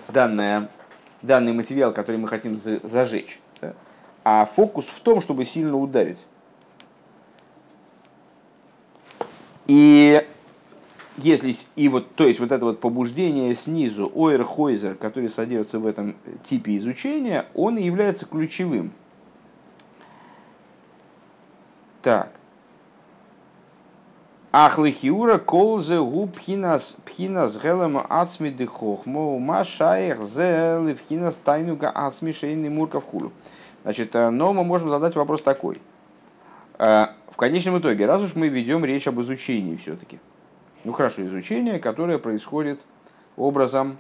данная 0.10 0.70
данный 1.24 1.54
материал, 1.54 1.92
который 1.94 2.18
мы 2.18 2.28
хотим 2.28 2.60
зажечь. 2.84 3.40
Да? 3.62 3.74
А 4.24 4.46
фокус 4.46 4.86
в 4.86 5.00
том, 5.00 5.22
чтобы 5.22 5.46
сильно 5.46 5.78
ударить. 5.78 6.26
И 9.66 10.24
если 11.18 11.56
и 11.76 11.90
вот, 11.90 12.16
то 12.16 12.28
есть 12.28 12.40
вот 12.40 12.52
это 12.52 12.66
вот 12.66 12.80
побуждение 12.80 13.56
снизу, 13.56 14.12
ойр-хойзер, 14.14 14.96
который 14.96 15.30
содержится 15.30 15.80
в 15.80 15.88
этом 15.88 16.16
типе 16.44 16.78
изучения, 16.78 17.46
он 17.54 17.78
является 17.78 18.26
ключевым. 18.26 18.92
Так. 22.02 22.32
Ахлихиура 24.54 25.40
колзе 25.40 26.00
гу 26.00 26.28
пхинас 26.28 26.96
пхинас 27.06 27.58
гелем 27.58 27.98
ацми 28.08 28.52
де 28.52 28.68
хохмо 28.68 29.40
машаях 29.40 30.22
зе 30.22 30.80
левхинас 30.80 31.40
тайнуга 31.44 31.90
ацми 31.90 32.32
шейный 32.32 32.70
мурков 32.70 33.04
хулу. 33.04 33.32
Значит, 33.82 34.14
э, 34.14 34.30
но 34.30 34.54
мы 34.54 34.64
можем 34.64 34.92
задать 34.92 35.16
вопрос 35.16 35.42
такой. 35.42 35.82
Э, 36.78 37.08
в 37.32 37.36
конечном 37.36 37.80
итоге, 37.80 38.06
раз 38.06 38.22
уж 38.22 38.36
мы 38.36 38.48
ведем 38.48 38.86
речь 38.86 39.08
об 39.08 39.20
изучении 39.22 39.76
все-таки, 39.76 40.20
ну 40.84 40.92
хорошо, 40.94 41.26
изучение, 41.26 41.80
которое 41.80 42.20
происходит 42.20 42.80
образом, 43.38 43.98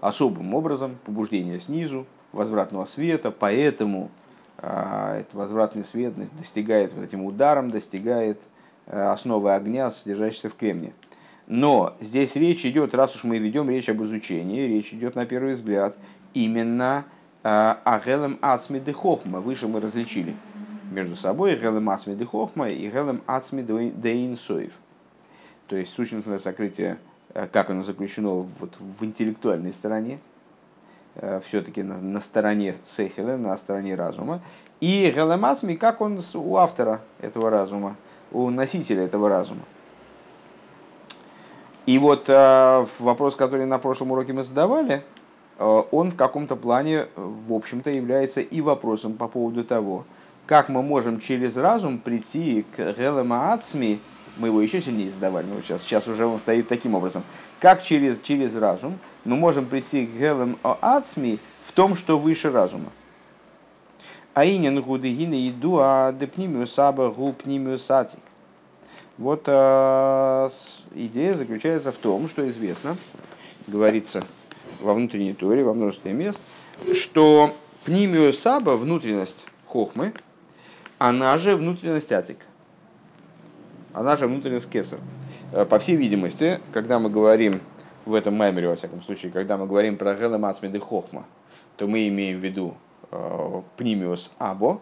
особым 0.00 0.52
образом, 0.52 0.98
побуждение 1.04 1.60
снизу, 1.60 2.06
возвратного 2.32 2.86
света, 2.86 3.30
поэтому 3.30 4.10
э, 4.58 5.18
этот 5.20 5.34
возвратный 5.34 5.84
свет 5.84 6.14
достигает 6.36 6.92
вот 6.92 7.04
этим 7.04 7.24
ударом, 7.24 7.70
достигает 7.70 8.40
основы 8.86 9.52
огня, 9.52 9.90
содержащиеся 9.90 10.48
в 10.48 10.54
кремне. 10.54 10.92
Но 11.46 11.94
здесь 12.00 12.34
речь 12.34 12.64
идет, 12.66 12.94
раз 12.94 13.14
уж 13.14 13.24
мы 13.24 13.38
ведем 13.38 13.70
речь 13.70 13.88
об 13.88 14.02
изучении, 14.02 14.66
речь 14.66 14.92
идет 14.92 15.14
на 15.14 15.26
первый 15.26 15.52
взгляд 15.52 15.96
именно 16.34 17.04
э, 17.44 17.48
о 17.48 18.00
Гелем 18.04 18.38
Ацми 18.40 18.80
де 18.80 18.92
Хохма. 18.92 19.40
Выше 19.40 19.68
мы 19.68 19.80
различили 19.80 20.34
между 20.90 21.14
собой 21.14 21.56
Гелем 21.56 21.88
Ацми 21.88 22.16
де 22.16 22.24
Хохма 22.24 22.68
и 22.68 22.88
Гелем 22.90 23.22
Ацми 23.26 23.62
де 23.62 24.26
Инсоев. 24.26 24.72
То 25.68 25.76
есть 25.76 25.94
сущностное 25.94 26.40
сокрытие, 26.40 26.98
э, 27.32 27.46
как 27.46 27.70
оно 27.70 27.84
заключено 27.84 28.48
вот 28.58 28.76
в 28.80 29.04
интеллектуальной 29.04 29.72
стороне, 29.72 30.18
все-таки 31.48 31.82
на, 31.82 31.98
на 31.98 32.20
стороне 32.20 32.74
Сехеля, 32.84 33.38
на 33.38 33.56
стороне 33.56 33.94
разума, 33.94 34.42
и 34.80 35.10
Гелем 35.14 35.46
Ацми, 35.46 35.74
как 35.74 36.02
он 36.02 36.20
у 36.34 36.56
автора 36.56 37.00
этого 37.22 37.48
разума, 37.48 37.96
у 38.36 38.50
носителя 38.50 39.04
этого 39.04 39.28
разума. 39.28 39.62
И 41.86 41.98
вот 41.98 42.28
э, 42.28 42.86
вопрос, 42.98 43.36
который 43.36 43.64
на 43.64 43.78
прошлом 43.78 44.10
уроке 44.10 44.32
мы 44.32 44.42
задавали, 44.42 45.02
э, 45.58 45.82
он 45.90 46.10
в 46.10 46.16
каком-то 46.16 46.56
плане, 46.56 47.06
в 47.16 47.52
общем-то, 47.52 47.90
является 47.90 48.40
и 48.40 48.60
вопросом 48.60 49.14
по 49.14 49.28
поводу 49.28 49.64
того, 49.64 50.04
как 50.46 50.68
мы 50.68 50.82
можем 50.82 51.20
через 51.20 51.56
разум 51.56 51.98
прийти 51.98 52.66
к 52.76 52.92
Гелема 52.92 53.52
Ацми, 53.52 54.00
мы 54.36 54.48
его 54.48 54.60
еще 54.60 54.82
сильнее 54.82 55.10
задавали, 55.10 55.46
но 55.46 55.62
сейчас, 55.62 55.80
сейчас 55.82 56.06
уже 56.06 56.26
он 56.26 56.38
стоит 56.38 56.68
таким 56.68 56.94
образом, 56.94 57.22
как 57.58 57.82
через, 57.82 58.20
через 58.20 58.54
разум 58.54 58.98
мы 59.24 59.36
можем 59.36 59.64
прийти 59.64 60.06
к 60.06 60.10
Гелем 60.10 60.58
Ацми 60.62 61.38
в 61.62 61.72
том, 61.72 61.96
что 61.96 62.18
выше 62.18 62.50
разума. 62.50 62.90
Аинин 64.34 64.82
гудыгины 64.82 65.48
иду, 65.48 65.78
а 65.80 66.12
депнимиус 66.12 66.78
атик. 66.78 68.20
Вот 69.18 69.44
э, 69.46 70.48
идея 70.94 71.34
заключается 71.34 71.90
в 71.90 71.96
том, 71.96 72.28
что 72.28 72.48
известно, 72.50 72.96
говорится 73.66 74.22
во 74.80 74.92
внутренней 74.92 75.32
туре, 75.32 75.64
во 75.64 75.72
множестве 75.72 76.12
мест, 76.12 76.38
что 76.94 77.54
пнимио 77.84 78.32
саба, 78.32 78.76
внутренность 78.76 79.46
хохмы, 79.66 80.12
она 80.98 81.38
же 81.38 81.56
внутренность 81.56 82.12
атик. 82.12 82.46
Она 83.94 84.18
же 84.18 84.26
внутренность 84.26 84.68
кесар. 84.68 84.98
по 85.70 85.78
всей 85.78 85.96
видимости, 85.96 86.60
когда 86.72 86.98
мы 86.98 87.08
говорим 87.08 87.60
в 88.04 88.14
этом 88.14 88.34
маймере, 88.34 88.68
во 88.68 88.76
всяком 88.76 89.02
случае, 89.02 89.32
когда 89.32 89.56
мы 89.56 89.66
говорим 89.66 89.96
про 89.96 90.14
Гелем 90.14 90.44
Ацмеды 90.44 90.78
Хохма, 90.78 91.24
то 91.78 91.86
мы 91.86 92.06
имеем 92.08 92.38
в 92.38 92.44
виду 92.44 92.74
э, 93.10 93.62
Пнимиус 93.78 94.30
Або, 94.38 94.80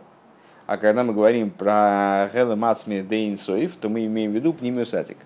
а 0.66 0.76
когда 0.76 1.04
мы 1.04 1.12
говорим 1.12 1.50
про 1.50 2.30
Гелем 2.32 2.64
Ацмеды 2.64 3.28
Инсоев, 3.28 3.76
то 3.76 3.88
мы 3.88 4.06
имеем 4.06 4.32
в 4.32 4.34
виду 4.34 4.52
Пнимиус 4.52 4.94
Атик. 4.94 5.18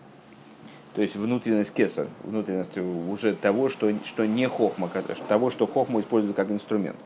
То 0.95 1.03
есть 1.03 1.15
внутренность 1.15 1.73
кесар, 1.73 2.09
внутренность 2.25 2.77
уже 2.77 3.35
того, 3.35 3.69
что, 3.69 3.93
что 4.05 4.27
не 4.27 4.49
хохма, 4.49 4.91
того, 5.29 5.51
что 5.51 5.67
хохму 5.69 6.01
используют 6.01 6.35
как 6.35 6.51
инструмент. 6.51 6.97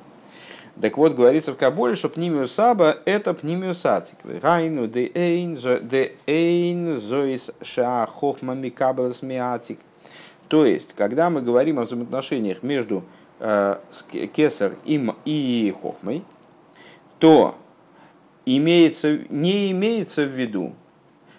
Так 0.80 0.96
вот, 0.96 1.14
говорится 1.14 1.52
в 1.52 1.58
Каболе, 1.58 1.94
что 1.94 2.08
пнимиус 2.08 2.58
аба– 2.58 2.96
это 3.04 3.34
пнимиус 3.34 3.84
ацик. 3.84 4.16
Гайну 4.24 4.86
де 4.86 5.10
эйн 6.26 6.98
зоис 6.98 7.50
ша 7.60 8.06
хохма 8.06 8.54
микабелс 8.54 9.20
миацик. 9.20 9.78
То 10.48 10.64
есть, 10.64 10.94
когда 10.94 11.28
мы 11.28 11.42
говорим 11.42 11.78
о 11.78 11.82
взаимоотношениях 11.82 12.62
между 12.62 13.04
э, 13.40 13.76
кесар 14.34 14.76
им 14.86 15.14
и 15.26 15.74
хохмой, 15.82 16.22
то 17.18 17.56
имеется, 18.46 19.18
не 19.28 19.70
имеется 19.72 20.24
в 20.24 20.30
виду, 20.30 20.74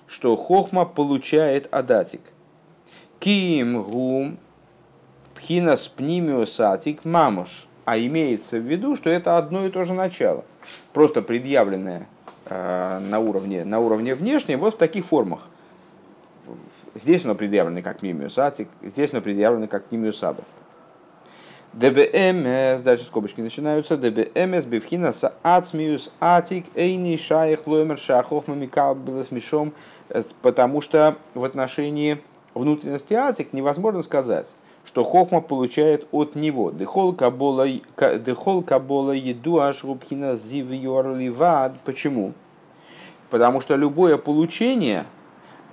что 0.08 0.36
хохма 0.36 0.86
получает 0.86 1.68
адатик. 1.74 2.22
Ким 3.20 3.84
гум 3.84 4.38
пхинас 5.36 5.88
пнимиус 5.88 6.60
атик 6.60 7.06
мамуш– 7.06 7.68
а 7.86 7.98
имеется 7.98 8.58
в 8.58 8.62
виду, 8.62 8.96
что 8.96 9.10
это 9.10 9.38
одно 9.38 9.66
и 9.66 9.70
то 9.70 9.84
же 9.84 9.94
начало, 9.94 10.46
просто 10.94 11.22
предъявленное 11.22 12.08
э, 12.46 13.00
на 13.00 13.20
уровне, 13.20 13.66
на 13.66 13.80
уровне 13.80 14.16
внешнем, 14.16 14.60
вот 14.60 14.76
в 14.76 14.78
таких 14.78 15.06
формах. 15.06 15.42
Здесь 16.96 17.26
оно 17.26 17.36
предъявлено 17.36 17.82
как 17.82 18.02
мимиус 18.02 18.38
атик, 18.38 18.68
здесь 18.82 19.12
оно 19.14 19.22
предъявлено 19.22 19.68
как 19.68 19.92
мимиус. 19.92 20.24
ДБМС, 21.74 22.82
дальше 22.82 23.06
скобочки 23.06 23.42
начинаются, 23.42 23.98
ДБМС, 23.98 24.66
бифхина 24.66 25.12
са 25.12 25.34
ацмиус 25.42 26.12
атик, 26.20 26.66
эйни 26.76 27.18
шаих 27.18 27.66
лоймер 27.66 27.98
шахов 27.98 28.48
мамикал 28.48 28.94
было 28.94 29.24
смешом, 29.24 29.74
э, 30.10 30.22
потому 30.44 30.82
что 30.82 31.18
в 31.34 31.44
отношении 31.44 32.22
внутренности 32.54 33.16
атик 33.16 33.54
невозможно 33.54 34.04
сказать, 34.04 34.48
что 34.86 35.04
Хохма 35.04 35.42
получает 35.42 36.08
от 36.12 36.36
него. 36.36 36.70
Дехол 36.72 37.14
кабола 37.14 37.64
еду 39.14 39.60
ашрубхина 39.60 40.36
зивьор 40.36 41.16
ливад. 41.16 41.80
Почему? 41.86 42.34
Потому 43.32 43.62
что 43.62 43.76
любое 43.76 44.18
получение 44.18 45.06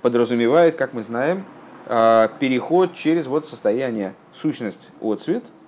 подразумевает, 0.01 0.75
как 0.75 0.93
мы 0.93 1.03
знаем, 1.03 1.45
а, 1.85 2.29
переход 2.39 2.93
через 2.93 3.27
вот 3.27 3.45
состояние 3.45 4.15
сущность 4.33 4.91
отцвет, 4.99 5.43
а, 5.45 5.60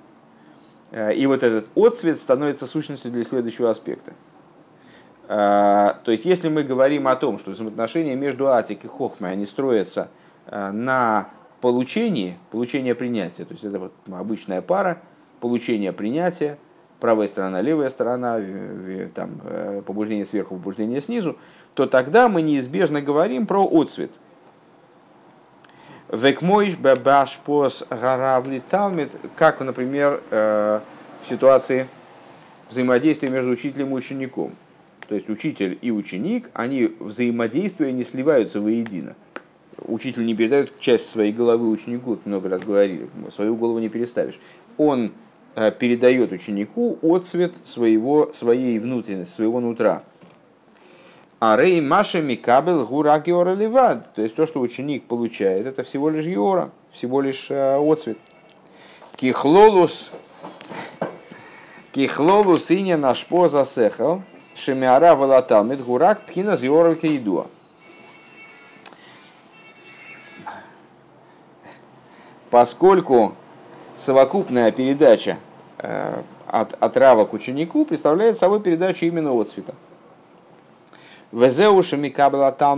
и 0.94 1.26
вот 1.26 1.44
этот 1.44 1.66
отцвет 1.76 2.20
становится 2.20 2.68
сущностью 2.68 3.12
для 3.12 3.24
следующего 3.24 3.70
аспекта. 3.70 4.14
А, 5.28 6.00
то 6.04 6.12
есть, 6.12 6.26
если 6.26 6.50
мы 6.50 6.64
говорим 6.64 7.08
о 7.08 7.16
том, 7.16 7.40
что 7.40 7.52
взаимоотношения 7.52 8.16
между 8.16 8.50
Атик 8.50 8.86
и 8.86 8.88
Хохмой, 8.88 9.32
они 9.32 9.46
строятся 9.46 10.10
на 10.52 11.30
получении, 11.62 12.38
получение 12.52 12.94
принятия, 12.94 13.46
то 13.46 13.54
есть 13.54 13.64
это 13.64 13.80
вот 13.80 13.94
обычная 14.12 14.62
пара, 14.62 15.02
получение 15.40 15.94
принятия, 15.94 16.58
правая 17.04 17.28
сторона, 17.28 17.60
левая 17.60 17.90
сторона, 17.90 18.40
там, 19.14 19.42
э, 19.44 19.82
побуждение 19.86 20.26
сверху, 20.26 20.56
побуждение 20.56 21.02
снизу, 21.02 21.38
то 21.74 21.86
тогда 21.86 22.30
мы 22.30 22.42
неизбежно 22.42 23.02
говорим 23.02 23.46
про 23.46 23.66
отцвет. 23.66 24.12
Векмойш 26.14 26.74
пос 27.44 27.84
гаравли 27.90 28.62
талмит, 28.70 29.10
как, 29.36 29.60
например, 29.60 30.22
э, 30.30 30.80
в 31.24 31.30
ситуации 31.30 31.88
взаимодействия 32.70 33.30
между 33.30 33.50
учителем 33.52 33.90
и 33.90 33.94
учеником. 33.94 34.56
То 35.10 35.16
есть 35.16 35.30
учитель 35.30 35.78
и 35.82 35.92
ученик, 35.92 36.50
они 36.54 36.94
взаимодействуя 37.00 37.92
не 37.92 38.04
сливаются 38.04 38.62
воедино 38.62 39.16
учитель 39.88 40.26
не 40.26 40.36
передает 40.36 40.80
часть 40.80 41.10
своей 41.10 41.32
головы 41.32 41.70
ученику, 41.70 42.18
много 42.26 42.50
раз 42.50 42.64
говорили, 42.64 43.10
свою 43.30 43.56
голову 43.56 43.80
не 43.80 43.90
переставишь. 43.90 44.40
Он 44.78 45.12
э, 45.56 45.72
передает 45.72 46.32
ученику 46.32 46.98
отцвет 47.02 47.54
своего, 47.64 48.32
своей 48.34 48.80
внутренности, 48.80 49.34
своего 49.34 49.60
нутра. 49.60 50.04
А 51.46 51.58
рей 51.58 51.82
маша 51.82 52.22
микабел 52.22 52.86
гура 52.86 53.20
геора 53.20 53.54
ливад. 53.54 54.14
То 54.14 54.22
есть 54.22 54.34
то, 54.34 54.46
что 54.46 54.62
ученик 54.62 55.04
получает, 55.04 55.68
это 55.68 55.84
всего 55.84 56.10
лишь 56.10 56.24
геора, 56.24 56.70
всего 56.94 57.20
лишь 57.20 57.48
э, 57.52 57.76
отцвет. 57.76 58.18
Кихлолус, 59.18 60.12
кихлолус 61.92 62.72
иня 62.72 62.96
наш 62.96 63.26
по 63.26 63.50
засехал, 63.50 64.22
шемиара 64.56 65.16
валаталмит 65.16 65.84
гурак 65.84 66.22
пхина 66.28 66.56
геора 66.56 66.96
кейдуа. 66.96 67.48
поскольку 72.50 73.36
совокупная 73.96 74.72
передача 74.72 75.40
э, 75.80 76.22
от, 76.48 76.82
от 76.82 76.98
рава 76.98 77.26
к 77.26 77.34
ученику 77.34 77.84
представляет 77.84 78.38
собой 78.38 78.62
передачу 78.62 79.06
именно 79.06 79.34
от 79.34 79.50
цвета. 79.50 79.74
Везеуша 81.34 81.98
микабла 81.98 82.52
это 82.52 82.76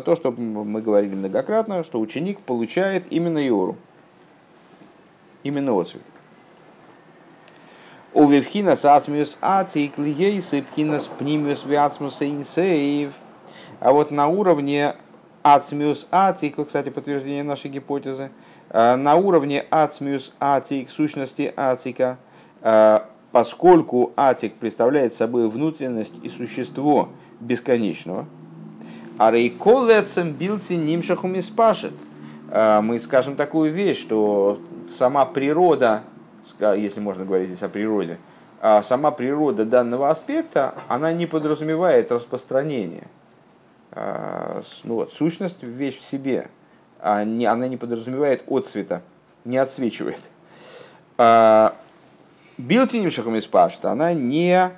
то, 0.00 0.16
что 0.16 0.32
мы 0.32 0.82
говорили 0.82 1.14
многократно, 1.14 1.84
что 1.84 2.00
ученик 2.00 2.40
получает 2.40 3.04
именно 3.10 3.46
иору. 3.46 3.76
Именно 5.44 5.80
отцвет. 5.80 6.02
У 8.12 8.26
вевхина 8.26 8.74
сасмиус 8.74 9.38
ацик 9.40 9.96
лиейсы 9.96 10.62
пхинас 10.62 11.06
пнимиус 11.06 11.64
виацмус 11.64 12.20
инсейв. 12.22 13.12
А 13.78 13.92
вот 13.92 14.10
на 14.10 14.26
уровне 14.26 14.96
ацмиус 15.44 16.08
атик, 16.10 16.56
кстати, 16.66 16.88
подтверждение 16.88 17.44
нашей 17.44 17.70
гипотезы, 17.70 18.32
э, 18.70 18.96
на 18.96 19.14
уровне 19.14 19.64
ацмиус 19.70 20.32
атик, 20.40 20.90
сущности 20.90 21.54
атика, 21.56 22.18
э, 22.60 23.02
поскольку 23.34 24.12
атик 24.16 24.54
представляет 24.54 25.14
собой 25.14 25.48
внутренность 25.48 26.14
и 26.22 26.28
существо 26.28 27.08
бесконечного, 27.40 28.26
а 29.18 29.30
рейколецем 29.30 30.32
билти 30.32 30.74
нимшахум 30.74 31.36
испашет. 31.38 31.92
Э, 32.50 32.80
мы 32.80 32.98
скажем 33.00 33.34
такую 33.34 33.72
вещь, 33.72 34.00
что 34.00 34.60
сама 34.88 35.26
природа, 35.26 36.02
если 36.60 37.00
можно 37.00 37.24
говорить 37.24 37.48
здесь 37.48 37.62
о 37.62 37.68
природе, 37.68 38.18
сама 38.82 39.10
природа 39.10 39.64
данного 39.64 40.10
аспекта, 40.10 40.74
она 40.88 41.12
не 41.12 41.26
подразумевает 41.26 42.12
распространение– 42.12 43.08
а, 43.96 44.60
ну, 44.82 44.94
вот, 44.94 45.12
сущность 45.12 45.62
вещь 45.62 45.98
в 45.98 46.04
себе, 46.04 46.48
а 47.00 47.20
она 47.20 47.68
не 47.68 47.76
подразумевает 47.76 48.42
отцвета, 48.48 49.02
не 49.44 49.56
отсвечивает. 49.56 50.20
Билтиним 52.56 53.10
шахом 53.10 53.36
из 53.36 53.48
она 53.82 54.12
не 54.14 54.70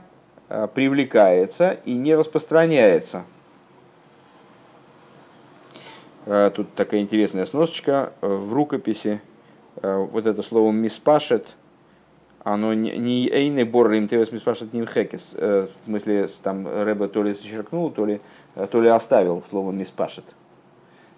а, 0.49 0.67
привлекается 0.69 1.73
и 1.85 1.93
не 1.95 2.15
распространяется. 2.15 3.25
Тут 6.57 6.75
такая 6.75 7.03
интересная 7.03 7.47
сносочка 7.47 8.13
в 8.21 8.53
рукописи. 8.53 9.21
Вот 9.81 10.27
это 10.27 10.43
слово 10.43 10.73
«миспашет», 10.73 11.55
оно 12.43 12.75
не 12.75 13.29
эйны 13.29 13.65
борры 13.65 13.99
им 13.99 14.09
тевес 14.09 14.33
миспашет 14.33 14.73
ним 14.73 14.89
хекес. 14.89 15.35
В 15.35 15.69
смысле, 15.85 16.29
там 16.43 16.67
Рэба 16.67 17.07
то 17.07 17.23
ли 17.23 17.33
зачеркнул, 17.33 17.93
то 17.93 18.05
ли 18.05 18.21
Э, 18.57 18.67
то 18.67 18.81
ли 18.81 18.89
оставил 18.89 19.43
слово 19.43 19.71
миспашет. 19.71 20.25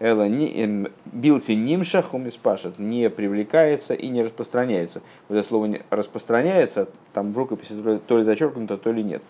Эла 0.01 0.29
эм, 0.29 0.89
билти 1.07 1.53
нимшах 1.53 2.15
у 2.15 2.19
миспашет 2.19 2.79
не 2.79 3.11
привлекается 3.11 3.95
и 3.95 4.09
не 4.09 4.23
распространяется. 4.23 5.03
Вот 5.29 5.37
это 5.37 5.47
слово 5.47 5.79
распространяется, 5.91 6.89
там 7.13 7.33
в 7.33 7.39
рукописи 7.39 7.75
то 8.07 8.19
ли 8.19 8.25
зачеркнуто, 8.25 8.77
то 8.77 8.93
ли 8.93 9.03
нет. 9.03 9.23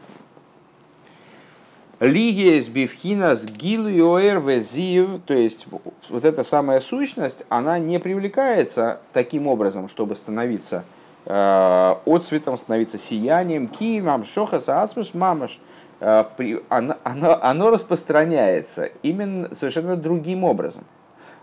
Лигия 2.01 2.63
с 2.63 2.69
бифхина 2.69 3.35
с 3.35 3.45
гилуэр 3.45 4.41
везив, 4.41 5.21
то 5.25 5.35
есть 5.35 5.67
вот 6.11 6.25
эта 6.25 6.45
самая 6.45 6.81
сущность, 6.81 7.45
она 7.49 7.79
не 7.79 7.99
привлекается 7.99 9.01
таким 9.13 9.49
образом, 9.49 9.89
чтобы 9.89 10.15
становиться 10.15 10.85
э, 11.25 11.95
отцветом, 12.07 12.57
становиться 12.57 12.99
сиянием, 12.99 13.67
кимам, 13.67 14.25
шохас, 14.25 14.69
ацмус, 14.69 15.13
мамаш, 15.13 15.59
Э, 15.59 15.88
оно, 16.01 16.97
оно, 17.03 17.43
оно 17.43 17.71
распространяется 17.71 18.91
именно 19.03 19.55
совершенно 19.55 19.97
другим 19.97 20.45
образом. 20.45 20.85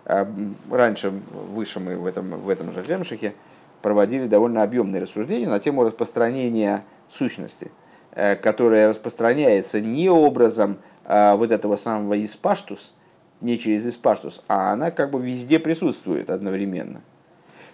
Э, 0.06 0.26
раньше, 0.72 1.10
выше 1.10 1.80
мы 1.80 1.98
в 1.98 2.06
этом, 2.06 2.40
в 2.42 2.50
этом 2.50 2.72
же 2.72 2.84
Гемшихе 2.84 3.34
проводили 3.82 4.28
довольно 4.28 4.64
объемные 4.64 5.02
рассуждения 5.02 5.48
на 5.48 5.60
тему 5.60 5.84
распространения 5.84 6.84
сущности, 7.10 7.72
э, 8.12 8.36
которая 8.36 8.90
распространяется 8.90 9.82
не 9.82 10.10
образом 10.10 10.78
вот 11.08 11.52
этого 11.52 11.76
самого 11.76 12.26
испаштус, 12.26 12.96
не 13.40 13.60
через 13.60 13.86
испаштус, 13.86 14.42
а 14.48 14.74
она 14.74 14.90
как 14.90 15.12
бы 15.12 15.22
везде 15.22 15.60
присутствует 15.60 16.32
одновременно. 16.32 17.04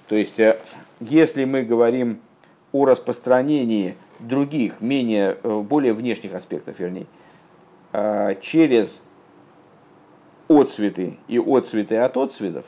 То 0.10 0.16
есть, 0.18 0.42
если 1.00 1.46
мы 1.46 1.62
говорим 1.62 2.20
о 2.74 2.84
распространении 2.84 3.96
других, 4.22 4.82
менее, 4.82 5.38
более 5.44 5.94
внешних 5.94 6.34
аспектов, 6.34 6.80
вернее, 6.80 7.08
через 8.42 9.02
отцветы 10.48 11.18
и 11.28 11.40
отцветы 11.40 11.98
от 11.98 12.18
отцветов, 12.18 12.66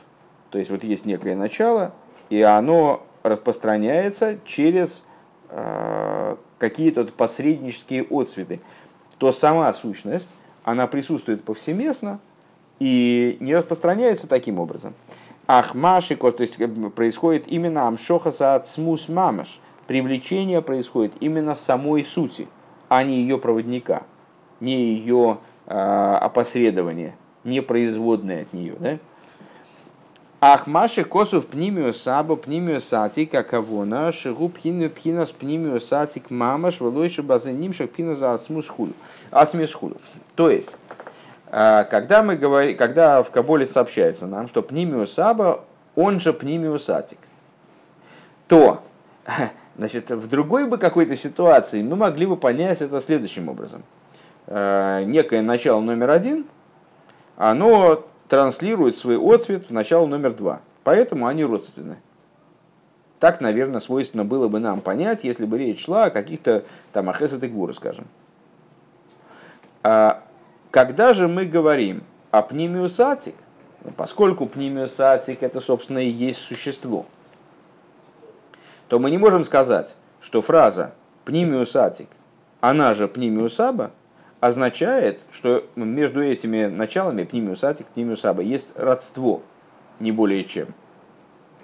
то 0.50 0.58
есть 0.58 0.70
вот 0.70 0.84
есть 0.84 1.04
некое 1.04 1.36
начало, 1.36 1.92
и 2.30 2.40
оно 2.42 3.04
распространяется 3.22 4.38
через 4.44 5.04
э, 5.48 6.36
какие-то 6.58 7.04
посреднические 7.04 8.06
отцветы, 8.10 8.60
то 9.18 9.32
сама 9.32 9.72
сущность, 9.72 10.28
она 10.62 10.86
присутствует 10.86 11.42
повсеместно 11.44 12.20
и 12.78 13.36
не 13.40 13.54
распространяется 13.54 14.26
таким 14.26 14.58
образом. 14.58 14.94
Ахмашико, 15.46 16.32
то 16.32 16.42
есть 16.42 16.54
э, 16.58 16.68
происходит 16.68 17.48
именно 17.48 17.86
амшохаса 17.86 18.54
от 18.54 18.68
смус 18.68 19.08
мамаш. 19.08 19.60
Привлечение 19.86 20.62
происходит 20.62 21.12
именно 21.20 21.54
самой 21.54 22.04
сути, 22.04 22.48
а 22.88 23.02
не 23.02 23.16
ее 23.16 23.38
проводника, 23.38 24.04
не 24.60 24.94
ее 24.94 25.38
э, 25.66 25.74
опосредования, 25.74 27.16
не 27.44 27.60
производное 27.60 28.42
от 28.42 28.52
нее. 28.52 28.76
Да? 28.78 28.98
Ахмаши 30.40 31.04
косов 31.04 31.46
пнимио 31.46 31.92
сабо 31.92 32.36
пнимио 32.36 32.78
сати 32.78 33.24
каковона 33.24 34.12
шигу 34.12 34.50
пхину 34.50 34.90
пхинас 34.90 35.32
пнимио 35.32 35.80
сатик 35.80 36.30
мамаш 36.30 36.80
волойши 36.80 37.22
базенимших 37.22 37.90
пхина 37.90 38.14
за. 38.14 38.34
Ацмисхулю. 38.34 39.96
То 40.34 40.50
есть, 40.50 40.76
а, 41.46 41.84
когда 41.84 42.22
мы 42.22 42.36
говорим, 42.36 42.76
когда 42.76 43.22
в 43.22 43.30
Каболе 43.30 43.66
сообщается 43.66 44.26
нам, 44.26 44.48
что 44.48 44.60
пнимио 44.60 45.06
саба, 45.06 45.64
он 45.94 46.20
же 46.20 46.34
пнимио 46.34 46.76
сатик, 46.76 47.18
то 48.46 48.82
значит, 49.76 50.10
в 50.10 50.28
другой 50.28 50.66
бы 50.66 50.78
какой-то 50.78 51.16
ситуации 51.16 51.82
мы 51.82 51.96
могли 51.96 52.26
бы 52.26 52.36
понять 52.36 52.82
это 52.82 53.00
следующим 53.00 53.48
образом. 53.48 53.82
А, 54.46 55.02
некое 55.04 55.42
начало 55.42 55.80
номер 55.80 56.10
один, 56.10 56.46
оно 57.36 58.04
транслируют 58.28 58.96
свой 58.96 59.18
отцвет 59.18 59.66
в 59.68 59.70
начало 59.72 60.06
номер 60.06 60.34
два. 60.34 60.60
Поэтому 60.82 61.26
они 61.26 61.44
родственны. 61.44 61.96
Так, 63.20 63.40
наверное, 63.40 63.80
свойственно 63.80 64.24
было 64.24 64.48
бы 64.48 64.58
нам 64.58 64.80
понять, 64.80 65.24
если 65.24 65.46
бы 65.46 65.56
речь 65.56 65.84
шла 65.84 66.04
о 66.04 66.10
каких-то 66.10 66.64
там 66.92 67.08
ахесет 67.08 67.42
и 67.42 67.48
гуру, 67.48 67.72
скажем. 67.72 68.06
А 69.82 70.22
когда 70.70 71.12
же 71.12 71.28
мы 71.28 71.46
говорим 71.46 72.02
о 72.30 72.42
пнимиусатик, 72.42 73.34
ну, 73.82 73.92
поскольку 73.96 74.46
пнимиусатик 74.46 75.42
это, 75.42 75.60
собственно, 75.60 75.98
и 75.98 76.08
есть 76.08 76.40
существо, 76.40 77.06
то 78.88 78.98
мы 78.98 79.10
не 79.10 79.18
можем 79.18 79.44
сказать, 79.44 79.96
что 80.20 80.42
фраза 80.42 80.92
пнимиусатик, 81.24 82.08
она 82.60 82.94
же 82.94 83.08
пнимиусаба, 83.08 83.90
означает, 84.40 85.20
что 85.32 85.64
между 85.74 86.22
этими 86.22 86.66
началами, 86.66 87.24
пнимиусатик, 87.24 87.86
пнимиусаба, 87.86 88.42
есть 88.42 88.66
родство, 88.74 89.42
не 90.00 90.12
более 90.12 90.44
чем. 90.44 90.68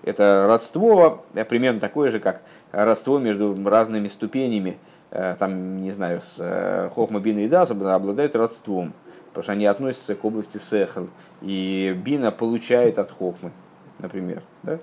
Это 0.03 0.47
родство 0.49 1.25
э, 1.35 1.45
примерно 1.45 1.79
такое 1.79 2.11
же, 2.11 2.21
как 2.21 2.41
родство 2.73 3.19
между 3.19 3.57
разными 3.69 4.09
ступенями, 4.09 4.79
э, 5.11 5.37
там, 5.39 5.83
не 5.83 5.91
знаю, 5.91 6.23
с 6.23 6.37
э, 6.39 6.91
Хохма, 6.95 7.21
Бина 7.21 7.41
и 7.41 7.49
Даса 7.49 7.75
обладают 7.95 8.35
родством, 8.35 8.95
потому 9.29 9.43
что 9.43 9.53
они 9.53 9.67
относятся 9.67 10.15
к 10.15 10.25
области 10.25 10.57
Сехал, 10.57 11.09
и 11.43 11.95
Бина 12.03 12.33
получает 12.33 12.99
от 12.99 13.11
Хохмы, 13.11 13.53
например, 13.99 14.43
да? 14.63 14.79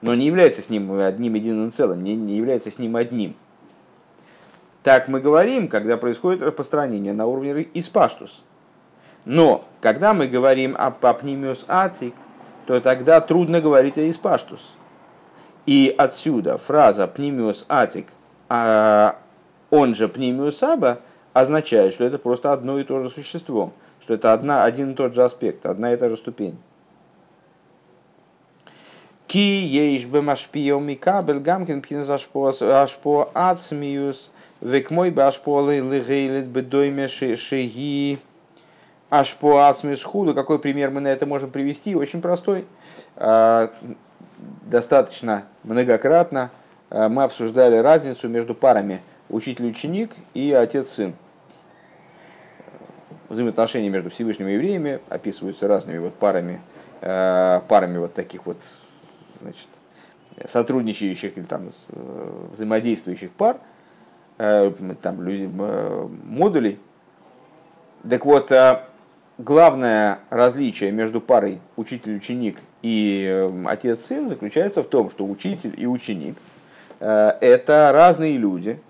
Но 0.00 0.14
не 0.14 0.26
является 0.26 0.62
с 0.62 0.70
ним 0.70 0.92
одним 0.98 1.34
единым 1.34 1.72
целым, 1.72 2.02
не, 2.02 2.16
не 2.16 2.36
является 2.36 2.70
с 2.70 2.78
ним 2.78 2.96
одним. 2.96 3.34
Так 4.82 5.08
мы 5.08 5.20
говорим, 5.20 5.68
когда 5.68 5.96
происходит 5.96 6.42
распространение 6.42 7.12
на 7.12 7.26
уровне 7.26 7.68
испаштус. 7.74 8.42
Но 9.26 9.64
когда 9.80 10.14
мы 10.14 10.26
говорим 10.26 10.74
о 10.78 10.90
папнимиус 10.90 11.66
ацик, 11.68 12.14
то 12.66 12.80
тогда 12.80 13.20
трудно 13.20 13.60
говорить 13.60 13.98
о 13.98 14.08
испаштус. 14.08 14.74
И 15.66 15.94
отсюда 15.96 16.56
фраза 16.56 17.06
пнимиус 17.06 17.66
атик, 17.68 18.06
а 18.48 19.18
он 19.70 19.94
же 19.94 20.08
пнимиус 20.08 20.62
аба, 20.62 21.00
означает, 21.32 21.92
что 21.92 22.04
это 22.04 22.18
просто 22.18 22.52
одно 22.52 22.78
и 22.78 22.84
то 22.84 23.02
же 23.02 23.10
существо, 23.10 23.72
что 24.00 24.14
это 24.14 24.32
одна, 24.32 24.64
один 24.64 24.92
и 24.92 24.94
тот 24.94 25.14
же 25.14 25.22
аспект, 25.22 25.66
одна 25.66 25.92
и 25.92 25.96
та 25.96 26.08
же 26.08 26.16
ступень. 26.16 26.58
Ки 29.30 29.38
ейш 29.38 30.06
бемашпио 30.06 30.80
микабель 30.80 31.38
гамкин 31.38 31.82
пхинас 31.82 32.08
ашпо 32.10 33.30
ацмиус– 33.34 34.30
Век 34.60 34.90
мой 34.90 35.10
башполы 35.10 35.82
лыгейлит 35.82 36.44
бедойме 36.44 37.08
шеги 37.08 38.18
ашпо 39.08 39.68
ацмис 39.68 40.02
худу. 40.02 40.34
Какой 40.34 40.58
пример 40.58 40.90
мы 40.90 41.00
на 41.00 41.08
это 41.08 41.24
можем 41.24 41.50
привести? 41.50 41.96
Очень 41.96 42.20
простой. 42.20 42.66
А, 43.16 43.70
достаточно 44.66 45.44
многократно 45.64 46.50
а, 46.90 47.08
мы 47.08 47.24
обсуждали 47.24 47.76
разницу 47.76 48.28
между 48.28 48.54
парами 48.54 49.00
учитель-ученик 49.30 50.10
и 50.34 50.52
отец-сын. 50.52 51.14
Взаимоотношения 53.30 53.88
между 53.88 54.10
Всевышним 54.10 54.48
и 54.48 54.54
евреями 54.54 55.00
описываются 55.08 55.68
разными 55.68 55.96
вот 55.96 56.12
парами, 56.16 56.60
а, 57.00 57.60
парами 57.66 57.96
вот 57.96 58.12
таких 58.12 58.44
вот 58.44 58.58
значит, 59.40 59.68
сотрудничающих 60.48 61.36
или 61.36 61.44
там 61.44 61.68
э, 61.68 62.46
взаимодействующих 62.52 63.30
пар– 63.32 63.58
Э, 64.42 64.72
там, 65.02 65.20
люди, 65.22 65.50
э, 65.52 66.08
модулей. 66.24 66.78
Так 68.08 68.24
вот, 68.24 68.50
главное 69.36 70.20
различие 70.30 70.92
между 70.92 71.20
парой 71.20 71.60
учитель-ученик 71.76 72.56
и 72.80 73.50
отец-сын 73.66 74.30
заключается 74.30 74.82
в 74.82 74.86
том, 74.86 75.10
что 75.10 75.26
учитель 75.26 75.74
и 75.76 75.86
ученик– 75.86 76.36
это 76.98 77.90
разные 77.92 78.38
люди, 78.38 78.80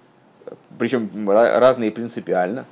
причем 0.79 1.11
разные 1.29 1.91
принципиально. 1.91 2.65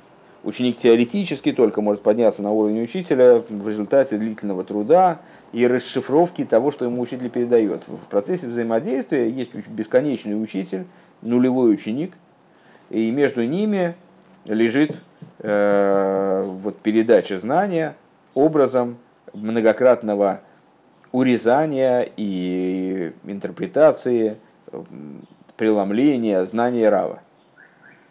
Ученик 0.45 0.77
теоретически 0.77 1.51
только 1.51 1.81
может 1.81 2.01
подняться 2.01 2.41
на 2.41 2.51
уровень 2.53 2.81
учителя 2.81 3.43
в 3.49 3.67
результате 3.67 4.17
длительного 4.17 4.63
труда 4.63 5.19
и 5.51 5.67
расшифровки 5.67 6.45
того, 6.45 6.71
что 6.71 6.85
ему 6.85 7.01
учитель 7.01 7.29
передает. 7.29 7.83
В 7.87 8.07
процессе 8.09 8.47
взаимодействия 8.47 9.29
есть 9.29 9.53
бесконечный 9.53 10.41
учитель, 10.41 10.85
нулевой 11.21 11.73
ученик– 11.73 12.13
и 12.89 13.11
между 13.11 13.45
ними 13.45 13.95
лежит 14.45 14.97
э, 15.39 16.43
вот 16.45 16.79
передача 16.79 17.39
знания 17.39 17.95
образом 18.33 18.97
многократного 19.33 20.41
урезания 21.11 22.09
и 22.17 23.13
интерпретации, 23.25 24.37
преломления 25.55 26.43
знания 26.45 26.89
Рава. 26.89 27.21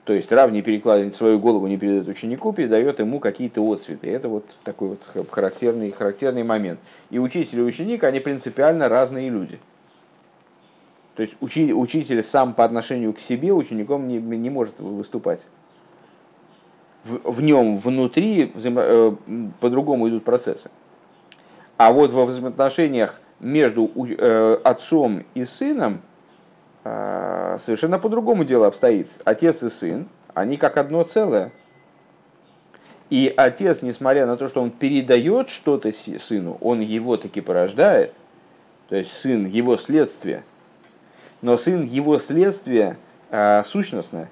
То 0.09 0.15
есть 0.15 0.33
Рав 0.33 0.51
не 0.51 0.63
перекладывает 0.63 1.15
свою 1.15 1.39
голову, 1.39 1.67
не 1.67 1.77
передает 1.77 2.09
ученику, 2.09 2.55
передает 2.55 2.99
ему 2.99 3.21
какие-то 3.21 3.61
отцветы. 3.71 4.11
Это 4.11 4.31
вот 4.31 4.47
такой 4.65 4.89
вот 4.89 5.29
характерный, 5.31 5.91
характерный 5.91 6.45
момент. 6.45 6.81
И 7.11 7.19
учитель 7.19 7.59
и 7.59 7.63
ученик, 7.63 8.05
они 8.05 8.19
принципиально 8.19 8.89
разные 8.89 9.29
люди. 9.29 9.59
То 11.15 11.21
есть 11.21 11.37
учи, 11.43 11.75
учитель 11.75 12.23
сам 12.23 12.55
по 12.55 12.65
отношению 12.65 13.13
к 13.13 13.21
себе 13.21 13.53
учеником 13.53 14.09
не, 14.09 14.17
не 14.17 14.49
может 14.49 14.79
выступать. 14.79 15.47
В, 17.05 17.31
в 17.31 17.43
нем 17.43 17.77
внутри 17.77 18.51
взаимо, 18.55 18.81
э, 18.83 19.13
по-другому 19.61 20.09
идут 20.09 20.25
процессы. 20.25 20.71
А 21.77 21.93
вот 21.93 22.13
во 22.13 22.25
взаимоотношениях 22.25 23.21
между 23.41 23.91
э, 23.95 24.59
отцом 24.65 25.27
и 25.35 25.45
сыном 25.45 26.01
совершенно 27.61 27.99
по-другому 27.99 28.45
дело 28.45 28.67
обстоит. 28.67 29.11
Отец 29.25 29.63
и 29.63 29.71
сын, 29.71 30.09
они 30.35 30.57
как 30.57 30.77
одно 30.77 31.03
целое. 31.05 31.53
И 33.11 33.33
отец, 33.37 33.83
несмотря 33.83 34.27
на 34.27 34.37
то, 34.37 34.49
что 34.49 34.61
он 34.61 34.71
передает 34.71 35.49
что-то 35.49 35.91
сыну, 35.93 36.59
он 36.61 36.81
его 36.81 37.17
таки 37.17 37.41
порождает, 37.41 38.13
то 38.89 38.97
есть 38.97 39.13
сын 39.13 39.47
его 39.47 39.77
следствие– 39.77 40.45
но 41.43 41.57
сын 41.57 41.83
его 41.85 42.19
следствие 42.19 42.97
а, 43.31 43.63
сущностное. 43.65 44.29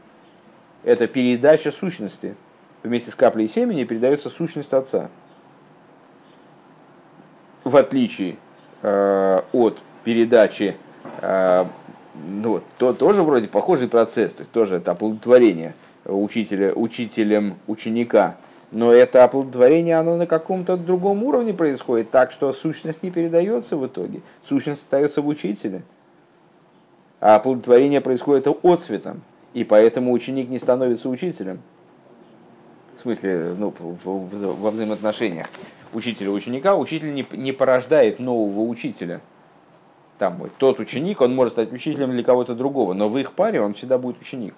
Это 0.82 1.06
передача 1.06 1.70
сущности. 1.70 2.34
Вместе 2.82 3.10
с 3.10 3.14
каплей 3.14 3.48
семени 3.48 3.84
передается 3.84 4.30
сущность 4.30 4.72
отца. 4.72 5.08
В 7.64 7.76
отличие 7.76 8.36
э, 8.82 9.40
от 9.52 9.78
передачи, 10.04 10.76
э, 11.20 11.64
ну, 12.26 12.60
то 12.78 12.92
тоже 12.92 13.22
вроде 13.22 13.48
похожий 13.48 13.88
процесс, 13.88 14.32
то 14.32 14.40
есть 14.40 14.52
тоже 14.52 14.76
это 14.76 14.92
оплодотворение 14.92 15.74
учителя, 16.04 16.72
учителем 16.74 17.56
ученика 17.66 18.36
Но 18.70 18.92
это 18.92 19.24
оплодотворение, 19.24 19.96
оно 19.96 20.16
на 20.16 20.26
каком-то 20.26 20.76
другом 20.76 21.22
уровне 21.22 21.54
происходит, 21.54 22.10
так 22.10 22.32
что 22.32 22.52
сущность 22.52 23.02
не 23.02 23.10
передается 23.10 23.76
в 23.76 23.86
итоге. 23.86 24.22
Сущность 24.48 24.82
остается 24.82 25.22
в 25.22 25.28
учителе. 25.28 25.82
А 27.20 27.36
оплодотворение 27.36 28.00
происходит 28.00 28.46
отцветом, 28.62 29.22
и 29.54 29.64
поэтому 29.64 30.12
ученик 30.12 30.48
не 30.48 30.58
становится 30.58 31.08
учителем. 31.08 31.60
В 32.96 33.02
смысле, 33.02 33.54
ну, 33.56 33.72
во 34.04 34.70
взаимоотношениях 34.70 35.48
учителя 35.92 36.28
и 36.28 36.30
ученика, 36.30 36.76
учитель 36.76 37.14
не, 37.14 37.26
не 37.32 37.52
порождает 37.52 38.18
нового 38.18 38.62
учителя. 38.62 39.20
Там 40.18 40.50
тот 40.58 40.80
ученик, 40.80 41.20
он 41.20 41.34
может 41.34 41.52
стать 41.52 41.72
учителем 41.72 42.12
для 42.12 42.24
кого-то 42.24 42.54
другого, 42.54 42.94
но 42.94 43.08
в 43.08 43.18
их 43.18 43.32
паре 43.32 43.60
он 43.60 43.74
всегда 43.74 43.98
будет 43.98 44.20
ученик. 44.20 44.54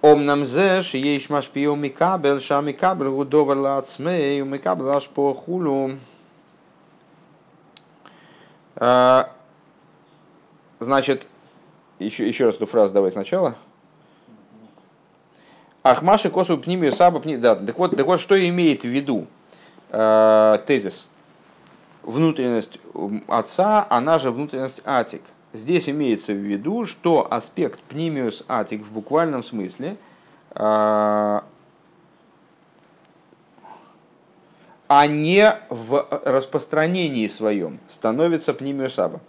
Омнам 0.00 0.44
зе, 0.44 0.82
шиеш 0.82 1.28
машпио 1.28 1.74
микабель, 1.74 2.40
ша 2.40 2.60
микабель 2.60 3.08
гудовар 3.08 3.56
лацмей, 3.56 4.40
микабель 4.42 4.88
аж 4.88 5.08
по 5.08 5.34
хулу. 5.34 5.92
А, 8.76 9.30
значит, 10.78 11.26
еще, 11.98 12.28
еще 12.28 12.46
раз 12.46 12.56
эту 12.56 12.66
фразу 12.66 12.94
давай 12.94 13.10
сначала. 13.10 13.56
Ахмаши 15.82 16.30
косу 16.30 16.58
пнимию 16.58 16.92
саба 16.92 17.20
пни... 17.20 17.36
Да, 17.36 17.56
так 17.56 17.78
вот, 17.78 17.96
так 17.96 18.06
вот, 18.06 18.20
что 18.20 18.48
имеет 18.48 18.82
в 18.82 18.88
виду 18.88 19.26
э, 19.90 20.58
тезис? 20.66 21.08
Внутренность 22.08 22.80
отца, 23.26 23.86
она 23.90 24.18
же 24.18 24.30
внутренность 24.30 24.80
атик. 24.86 25.20
Здесь 25.52 25.90
имеется 25.90 26.32
в 26.32 26.38
виду, 26.38 26.86
что 26.86 27.30
аспект 27.30 27.80
пнимиус 27.80 28.44
атик 28.48 28.80
в 28.80 28.90
буквальном 28.90 29.44
смысле 29.44 29.98
э, 30.54 31.40
а 34.88 35.06
не 35.06 35.54
в 35.68 36.22
распространении 36.24 37.28
своем 37.28 37.78
становится 37.88 38.54
пнимиус 38.54 38.98
аба. 38.98 39.20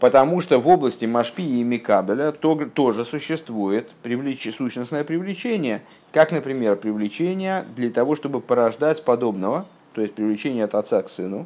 Потому 0.00 0.42
что 0.42 0.58
в 0.58 0.68
области 0.68 1.06
Машпи 1.06 1.60
и 1.60 1.62
Микабеля 1.62 2.30
тоже 2.30 3.06
существует 3.06 3.88
привлеч... 4.02 4.54
сущностное 4.54 5.04
привлечение, 5.04 5.80
как, 6.12 6.30
например, 6.30 6.76
привлечение 6.76 7.64
для 7.74 7.88
того, 7.88 8.16
чтобы 8.16 8.42
порождать 8.42 9.02
подобного, 9.02 9.66
то 9.98 10.02
есть 10.02 10.14
привлечение 10.14 10.62
от 10.62 10.76
отца 10.76 11.02
к 11.02 11.08
сыну, 11.08 11.44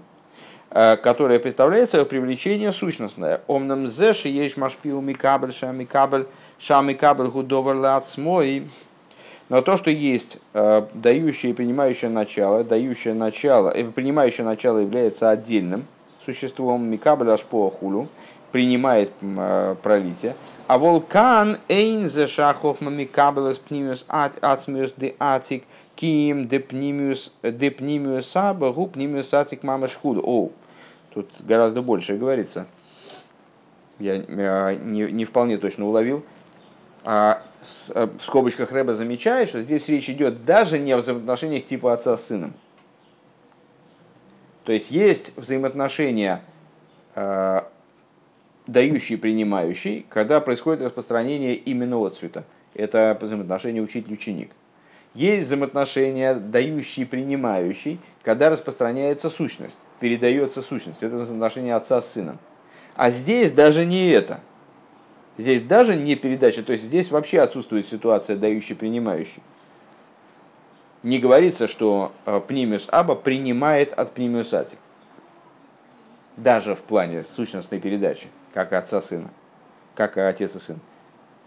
э, 0.69 0.99
которое 0.99 1.39
представляется 1.39 1.93
собой 1.93 2.07
привлечение 2.07 2.71
сущностное. 2.71 3.41
Омнам 3.47 3.89
зеши 3.89 4.29
есть 4.29 4.59
Машпи 4.59 4.93
у 4.93 5.01
Микабель, 5.01 5.55
ша 5.55 5.73
Микабель, 5.73 6.27
ша 6.59 6.83
Микабель 6.83 7.29
гудовар 7.29 7.77
лацмой. 7.77 8.69
Но 9.49 9.63
то, 9.63 9.79
что 9.79 9.91
есть 9.91 10.37
э, 10.53 10.83
дающее 10.93 11.53
и 11.53 11.55
принимающее 11.55 12.11
начало, 12.11 12.63
дающее 12.63 13.15
начало, 13.15 13.71
и 13.71 13.85
принимающее 13.85 14.45
начало 14.45 14.81
является 14.81 15.31
отдельным 15.31 15.87
существом 16.23 16.85
Микабель 16.91 17.31
Ашпо 17.31 17.71
Хулю, 17.71 18.09
принимает 18.51 19.13
э, 19.23 19.77
пролитие. 19.83 20.37
А 20.69 20.79
волкан 20.79 21.57
эйнзе 21.69 22.27
шахохма 22.27 22.91
микабелес 22.91 23.59
пнимиус 23.59 24.05
ацмиус 24.09 24.93
де 24.97 25.15
атик 25.19 25.65
ким 26.03 26.47
де 26.47 26.59
пнимиус 26.59 27.33
де 27.43 27.71
пнимиус 27.71 28.37
аба 28.37 28.73
гу 28.73 28.89
пнимиус 28.89 29.35
атик 29.35 29.63
мама 29.63 29.87
шхуд. 29.87 30.19
О, 30.25 30.51
тут 31.15 31.31
гораздо 31.47 31.81
больше 31.81 32.17
говорится. 32.17 32.67
Я 34.01 34.17
э, 34.17 34.75
не, 34.83 35.13
не 35.13 35.25
вполне 35.25 35.59
точно 35.59 35.87
уловил. 35.87 36.25
А 37.05 37.43
э, 37.95 38.09
в 38.19 38.21
скобочках 38.21 38.73
Рэба 38.73 38.95
замечает, 38.95 39.49
что 39.49 39.63
здесь 39.63 39.89
речь 39.89 40.11
идет 40.11 40.45
даже 40.45 40.81
не 40.81 40.91
о 40.91 40.97
взаимоотношениях 40.97 41.67
типа 41.67 41.93
отца 41.93 42.17
с 42.17 42.27
сыном. 42.27 42.53
То 44.65 44.73
есть 44.73 44.91
есть 44.91 45.33
взаимоотношения 45.37 46.41
дающий 48.67 49.15
и 49.15 49.17
принимающий, 49.19 50.07
когда 50.09 50.41
происходит 50.41 50.83
распространение 50.83 51.55
именно 51.55 51.99
от 51.99 52.17
цвета. 52.17 52.43
Это 52.75 53.17
взаимоотношение 53.21 53.83
учитель-ученик. 53.83 54.51
Есть 55.15 55.47
взаимоотношения 55.47 56.35
дающий 56.35 57.03
и 57.03 57.05
принимающий, 57.05 58.01
когда 58.23 58.49
распространяется 58.49 59.29
сущность, 59.29 59.79
передается 60.01 60.63
сущность. 60.63 61.03
Это 61.03 61.17
взаимоотношение 61.17 61.75
отца 61.75 62.01
с 62.01 62.13
сыном. 62.13 62.39
А 62.97 63.11
здесь 63.11 63.53
даже 63.53 63.85
не 63.85 64.09
это. 64.09 64.41
Здесь 65.39 65.63
даже 65.63 65.97
не 65.97 66.15
передача, 66.15 66.63
то 66.63 66.73
есть 66.73 66.85
здесь 66.85 67.11
вообще 67.11 67.41
отсутствует 67.41 67.87
ситуация 67.87 68.37
дающий 68.37 68.75
принимающий. 68.75 69.43
Не 71.03 71.19
говорится, 71.19 71.67
что 71.67 72.13
э, 72.27 72.41
пнимиус 72.47 72.89
аба 72.93 73.15
принимает 73.15 73.93
от 73.93 74.13
пнимиус 74.13 74.53
атик. 74.53 74.79
Даже 76.37 76.75
в 76.75 76.83
плане 76.83 77.23
сущностной 77.25 77.81
передачи 77.81 78.29
как 78.53 78.73
отца 78.73 79.01
сына, 79.01 79.31
как 79.95 80.17
отец 80.17 80.55
и 80.55 80.59
сын. 80.59 80.81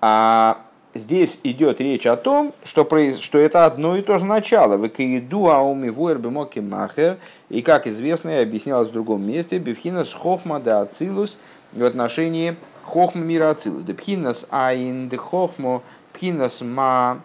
А 0.01 0.64
здесь 0.95 1.39
идет 1.43 1.79
речь 1.79 2.07
о 2.07 2.15
том, 2.15 2.53
что, 2.63 2.87
что 3.19 3.37
это 3.37 3.65
одно 3.65 3.95
и 3.95 4.01
то 4.01 4.17
же 4.17 4.25
начало. 4.25 4.75
Векаиду 4.77 5.51
ауми 5.51 5.89
вуэр 5.89 6.17
моки 6.17 6.59
махер. 6.59 7.17
И, 7.49 7.61
как 7.61 7.85
известно, 7.85 8.29
и 8.29 8.41
объяснялось 8.41 8.89
в 8.89 8.93
другом 8.93 9.27
месте, 9.27 9.59
бифхинас 9.59 10.13
хохма 10.13 10.59
да 10.59 10.81
ацилус 10.81 11.37
в 11.73 11.83
отношении 11.83 12.55
хохма 12.83 13.21
мира 13.21 13.51
ацилус. 13.51 13.83
Бифхинас 13.83 14.47
айн 14.49 15.09
де 15.09 15.17
хохмо 15.17 15.83
пхинас 16.13 16.61
ма 16.61 17.21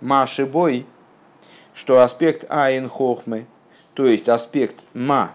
машибой, 0.00 0.86
что 1.74 2.00
аспект 2.00 2.46
айн 2.48 2.88
хохмы, 2.88 3.46
то 3.94 4.06
есть 4.06 4.28
аспект 4.28 4.76
ма, 4.94 5.32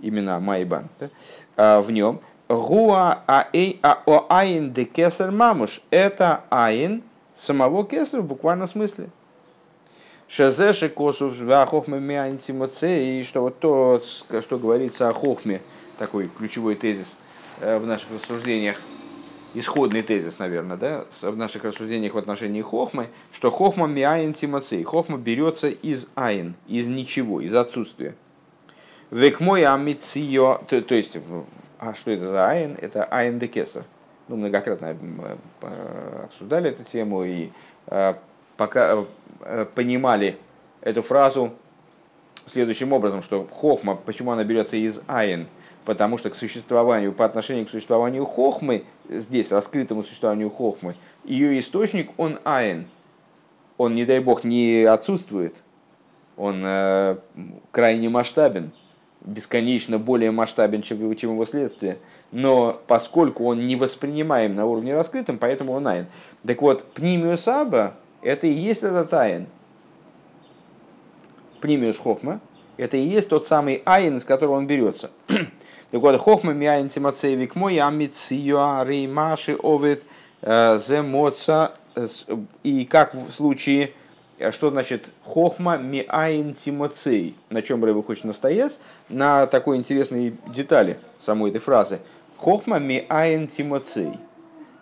имена 0.00 0.38
майбан, 0.38 0.88
да, 1.00 1.10
а, 1.56 1.82
в 1.82 1.90
нем– 1.90 2.20
Гуа 2.48 3.22
аин 3.26 4.72
де 4.72 4.84
кесар 4.84 5.30
мамуш. 5.30 5.80
Это 5.90 6.44
аин 6.50 7.02
самого 7.44 7.84
кесара 7.84 8.22
в 8.22 8.26
буквальном 8.26 8.66
смысле. 8.66 9.10
Шазеши 10.28 10.88
косов 10.88 11.34
и 11.38 13.22
что 13.22 13.40
вот 13.40 13.58
то, 13.58 14.02
что 14.40 14.58
говорится 14.58 15.08
о 15.08 15.12
хохме, 15.12 15.60
такой 15.98 16.30
ключевой 16.36 16.74
тезис 16.74 17.16
э, 17.60 17.78
в 17.78 17.86
наших 17.86 18.08
рассуждениях, 18.12 18.80
исходный 19.52 20.02
тезис, 20.02 20.38
наверное, 20.38 20.76
да, 20.76 21.04
в 21.22 21.36
наших 21.36 21.64
рассуждениях 21.64 22.14
в 22.14 22.18
отношении 22.18 22.62
хохмы, 22.62 23.08
что 23.32 23.50
хохма 23.50 23.86
миаин 23.86 24.32
тимоцей. 24.32 24.82
Хохма 24.82 25.18
берется 25.18 25.68
из 25.68 26.08
аин, 26.14 26.54
из 26.66 26.86
ничего, 26.86 27.40
из 27.40 27.54
отсутствия. 27.54 28.16
Век 29.10 29.40
мой 29.40 29.64
амицио, 29.64 30.62
то, 30.66 30.80
то 30.80 30.94
есть 30.94 31.18
а 31.78 31.94
что 31.94 32.10
это 32.10 32.26
за 32.26 32.48
айн? 32.48 32.76
Это 32.80 33.04
айн 33.04 33.38
де 33.38 33.46
кесар. 33.46 33.84
Ну, 34.28 34.36
многократно 34.36 34.96
э, 35.60 36.24
обсуждали 36.24 36.70
эту 36.70 36.84
тему 36.84 37.24
и 37.24 37.50
э, 37.88 38.14
пока 38.56 39.04
э, 39.40 39.66
понимали 39.74 40.38
эту 40.80 41.02
фразу 41.02 41.52
следующим 42.46 42.92
образом, 42.92 43.22
что 43.22 43.46
хохма, 43.46 43.96
почему 43.96 44.32
она 44.32 44.44
берется 44.44 44.76
из 44.76 45.02
айн? 45.06 45.46
Потому 45.84 46.16
что 46.16 46.30
к 46.30 46.34
существованию, 46.34 47.12
по 47.12 47.26
отношению 47.26 47.66
к 47.66 47.70
существованию 47.70 48.24
хохмы, 48.24 48.84
здесь, 49.10 49.52
раскрытому 49.52 50.02
существованию 50.02 50.48
хохмы, 50.48 50.94
ее 51.24 51.58
источник, 51.58 52.10
он 52.16 52.38
айн. 52.44 52.86
Он, 53.76 53.94
не 53.94 54.06
дай 54.06 54.20
бог, 54.20 54.44
не 54.44 54.84
отсутствует. 54.84 55.56
Он 56.38 56.62
э, 56.64 57.16
крайне 57.70 58.08
масштабен 58.08 58.72
бесконечно 59.24 59.98
более 59.98 60.30
масштабен, 60.30 60.82
чем, 60.82 61.14
чем 61.16 61.32
его 61.32 61.44
следствие, 61.44 61.98
но 62.34 62.80
поскольку 62.88 63.44
он 63.46 63.64
не 63.64 63.76
воспринимаем 63.76 64.56
на 64.56 64.66
уровне 64.66 64.92
раскрытым, 64.92 65.38
поэтому 65.38 65.72
он 65.72 65.86
айн. 65.86 66.06
Так 66.44 66.60
вот, 66.60 66.84
пнимиус 66.92 67.46
аба– 67.46 67.94
это 68.22 68.48
и 68.48 68.52
есть 68.52 68.82
этот 68.82 69.14
айн. 69.14 69.46
Пнимиус 71.60 71.96
хохма– 71.96 72.40
это 72.76 72.96
и 72.96 73.02
есть 73.02 73.28
тот 73.28 73.46
самый 73.46 73.82
айн, 73.86 74.16
из 74.16 74.24
которого 74.24 74.56
он 74.56 74.66
берется. 74.66 75.12
так 75.28 76.00
вот, 76.00 76.20
хохма 76.20 76.52
миайн 76.52 76.88
тимацевик 76.88 77.54
мой 77.54 77.78
амициюари 77.78 79.06
маши 79.06 79.56
овет 79.62 80.02
э, 80.42 80.78
земоца 80.84 81.74
и 82.64 82.84
как 82.84 83.14
в 83.14 83.30
случае 83.30 83.92
а 84.40 84.50
что 84.50 84.70
значит 84.70 85.10
хохма 85.22 85.76
миаин 85.76 86.54
тимоцей? 86.54 87.36
На 87.50 87.62
чем 87.62 87.84
Рэба 87.84 88.02
хочет 88.02 88.24
настоять? 88.24 88.80
На 89.08 89.46
такой 89.46 89.76
интересной 89.76 90.36
детали 90.48 90.98
самой 91.20 91.50
этой 91.50 91.60
фразы. 91.60 92.00
Хохма 92.38 92.78
миаин 92.78 93.48
тимоцей. 93.48 94.12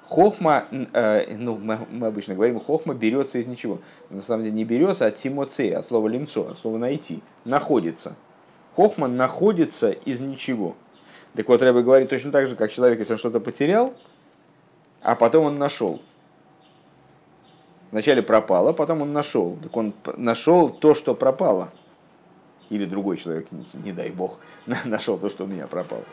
Хохма, 0.09 0.67
э, 0.71 1.37
ну, 1.37 1.57
мы, 1.57 1.87
мы 1.91 2.09
обычно 2.09 2.35
говорим, 2.35 2.61
хохма 2.61 2.95
берется 2.95 3.38
из 3.38 3.47
ничего. 3.47 3.79
На 4.11 4.21
самом 4.21 4.45
деле 4.45 4.55
не 4.55 4.65
берется, 4.65 5.07
а 5.07 5.11
тимоцей, 5.11 5.75
от 5.75 5.87
слова 5.87 6.07
лимцо, 6.09 6.49
от 6.51 6.59
слова 6.59 6.77
найти, 6.77 7.23
находится. 7.45 8.15
Хохма 8.77 9.09
находится 9.09 9.91
из 9.91 10.21
ничего. 10.21 10.77
Так 11.35 11.49
вот, 11.49 11.62
Рэба 11.62 11.83
говорит 11.83 12.11
точно 12.11 12.31
так 12.31 12.47
же, 12.47 12.57
как 12.57 12.71
человек, 12.71 12.99
если 12.99 13.15
он 13.15 13.19
что-то 13.19 13.41
потерял, 13.41 13.95
а 15.01 15.15
потом 15.15 15.47
он 15.47 15.59
нашел. 15.59 16.03
Вначале 17.91 18.23
пропало, 18.23 18.73
потом 18.73 19.03
он 19.03 19.12
нашел. 19.12 19.57
Так 19.62 19.77
он 19.77 19.95
нашел 20.17 20.71
то, 20.71 20.95
что 20.95 21.15
пропало. 21.15 21.71
Или 22.71 22.87
другой 22.87 23.19
человек, 23.19 23.49
не 23.75 23.93
дай 23.93 24.11
бог, 24.11 24.38
нашел 24.85 25.19
то, 25.19 25.29
что 25.29 25.45
у 25.45 25.47
меня 25.47 25.67
пропало. 25.67 26.05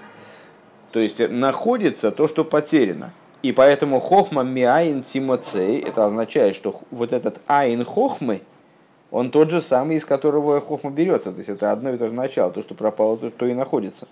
То 0.92 1.00
есть 1.00 1.20
находится 1.30 2.12
то, 2.12 2.28
что 2.28 2.44
потеряно. 2.44 3.14
И 3.42 3.52
поэтому 3.52 4.00
хохма 4.00 4.44
миаин 4.44 5.02
тимоцей, 5.02 5.80
это 5.80 6.06
означает, 6.06 6.56
что 6.56 6.82
вот 6.92 7.14
этот 7.14 7.42
айн 7.48 7.86
хохмы, 7.86 8.42
он 9.12 9.32
тот 9.32 9.50
же 9.50 9.62
самый, 9.62 9.98
из 9.98 10.06
которого 10.06 10.60
хохма 10.62 10.92
берется. 10.92 11.32
То 11.32 11.38
есть 11.38 11.50
это 11.50 11.72
одно 11.72 11.92
и 11.94 11.98
то 11.98 12.08
же 12.08 12.14
начало. 12.14 12.52
То, 12.52 12.62
что 12.62 12.76
пропало, 12.76 13.18
то, 13.18 13.30
то 13.30 13.46
и 13.46 13.54
находится. 13.54 14.08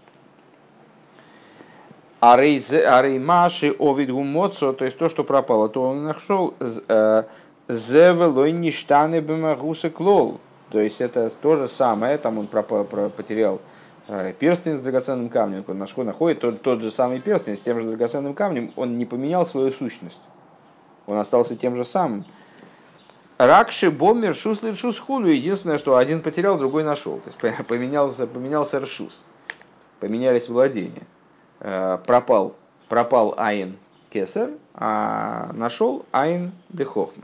Ареймаши 2.19 3.75
овид 3.77 4.11
гумоцо, 4.11 4.73
то 4.73 4.85
есть 4.85 4.97
то, 4.97 5.07
что 5.07 5.23
пропало, 5.23 5.69
то 5.69 5.81
он 5.83 6.03
нашел. 6.03 6.55
Э, 6.87 7.23
Зевелой 7.67 8.53
ништаны 8.53 9.19
бемагуса 9.19 9.89
клол. 9.89 10.39
То 10.71 10.79
есть 10.79 11.01
это 11.01 11.29
то 11.41 11.57
же 11.57 11.67
самое, 11.67 12.17
там 12.17 12.37
он 12.37 12.47
пропал, 12.47 12.85
потерял 12.85 13.55
э, 13.55 13.59
перстень 14.39 14.77
с 14.77 14.81
драгоценным 14.81 15.29
камнем, 15.29 15.65
он 15.67 15.77
нашел, 15.77 16.03
находит 16.03 16.39
тот, 16.39 16.61
тот 16.61 16.81
же 16.81 16.91
самый 16.91 17.19
перстень 17.19 17.57
с 17.57 17.61
тем 17.61 17.81
же 17.81 17.87
драгоценным 17.87 18.33
камнем, 18.33 18.71
он 18.75 18.97
не 18.97 19.05
поменял 19.05 19.45
свою 19.45 19.71
сущность. 19.71 20.21
Он 21.05 21.17
остался 21.17 21.55
тем 21.55 21.75
же 21.75 21.83
самым. 21.83 22.25
Ракши, 23.37 23.91
бомер, 23.91 24.33
шус, 24.33 24.61
лиршус, 24.63 24.97
хулю. 24.99 25.29
Единственное, 25.29 25.77
что 25.77 25.97
один 25.97 26.21
потерял, 26.21 26.57
другой 26.57 26.83
нашел. 26.83 27.19
То 27.19 27.47
есть 27.47 27.67
поменялся, 27.67 28.27
поменялся 28.27 28.79
ршус. 28.79 29.23
Поменялись 29.99 30.49
владения. 30.49 31.03
Э, 31.59 31.97
пропал, 32.05 32.55
пропал 32.89 33.35
Айн 33.37 33.77
Кесар, 34.09 34.51
а 34.73 35.51
нашел 35.53 36.05
Айн 36.11 36.51
Дехохма. 36.69 37.23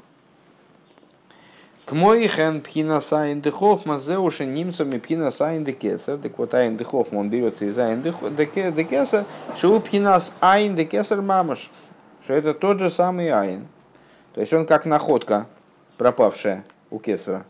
К 1.85 1.91
мой 1.91 2.27
хен 2.27 2.61
пхина 2.61 3.01
сайн 3.01 3.41
де 3.41 3.51
хохма 3.51 3.99
зеуши 3.99 4.45
немцами 4.45 4.99
пхина 4.99 5.31
сайн 5.31 5.65
де 5.65 5.73
кесар. 5.73 6.17
Так 6.17 6.37
вот 6.37 6.53
айн 6.53 6.77
де 6.77 6.85
хохма 6.85 7.19
он 7.19 7.29
берется 7.29 7.65
из 7.65 7.77
айн 7.77 8.01
де 8.01 8.13
кесар. 8.45 9.25
Что 9.55 9.75
у 9.75 9.79
пхинас 9.81 10.33
айн 10.39 10.75
де 10.75 10.87
мамаш. 11.21 11.69
Что 12.23 12.33
это 12.33 12.53
тот 12.53 12.79
же 12.79 12.89
самый 12.89 13.29
айн. 13.29 13.67
То 14.33 14.39
есть 14.39 14.53
он 14.53 14.65
как 14.65 14.85
находка 14.85 15.47
пропавшая 15.97 16.63
у 16.89 16.99
кесара. 16.99 17.45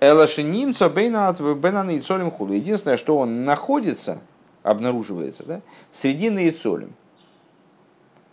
Элаши 0.00 0.42
немца 0.42 0.88
бейна 0.88 1.32
бейна 1.32 2.02
цолем 2.02 2.32
худу. 2.32 2.52
Единственное, 2.52 2.96
что 2.96 3.16
он 3.16 3.44
находится, 3.44 4.18
обнаруживается, 4.64 5.44
да, 5.44 5.60
среди 5.92 6.30
наицолем. 6.30 6.94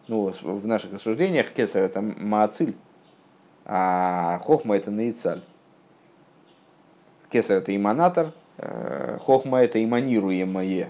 Ну, 0.08 0.34
в 0.42 0.66
наших 0.66 0.94
рассуждениях 0.94 1.50
кесар 1.52 1.84
это 1.84 2.02
маациль 2.02 2.74
а 3.68 4.40
хохма 4.46 4.78
это 4.78 4.90
наицаль. 4.92 5.42
Кесар 7.30 7.58
это 7.58 7.76
иманатор, 7.76 8.32
э, 8.58 9.18
хохма 9.22 9.62
это 9.62 9.84
иманируемое. 9.84 10.90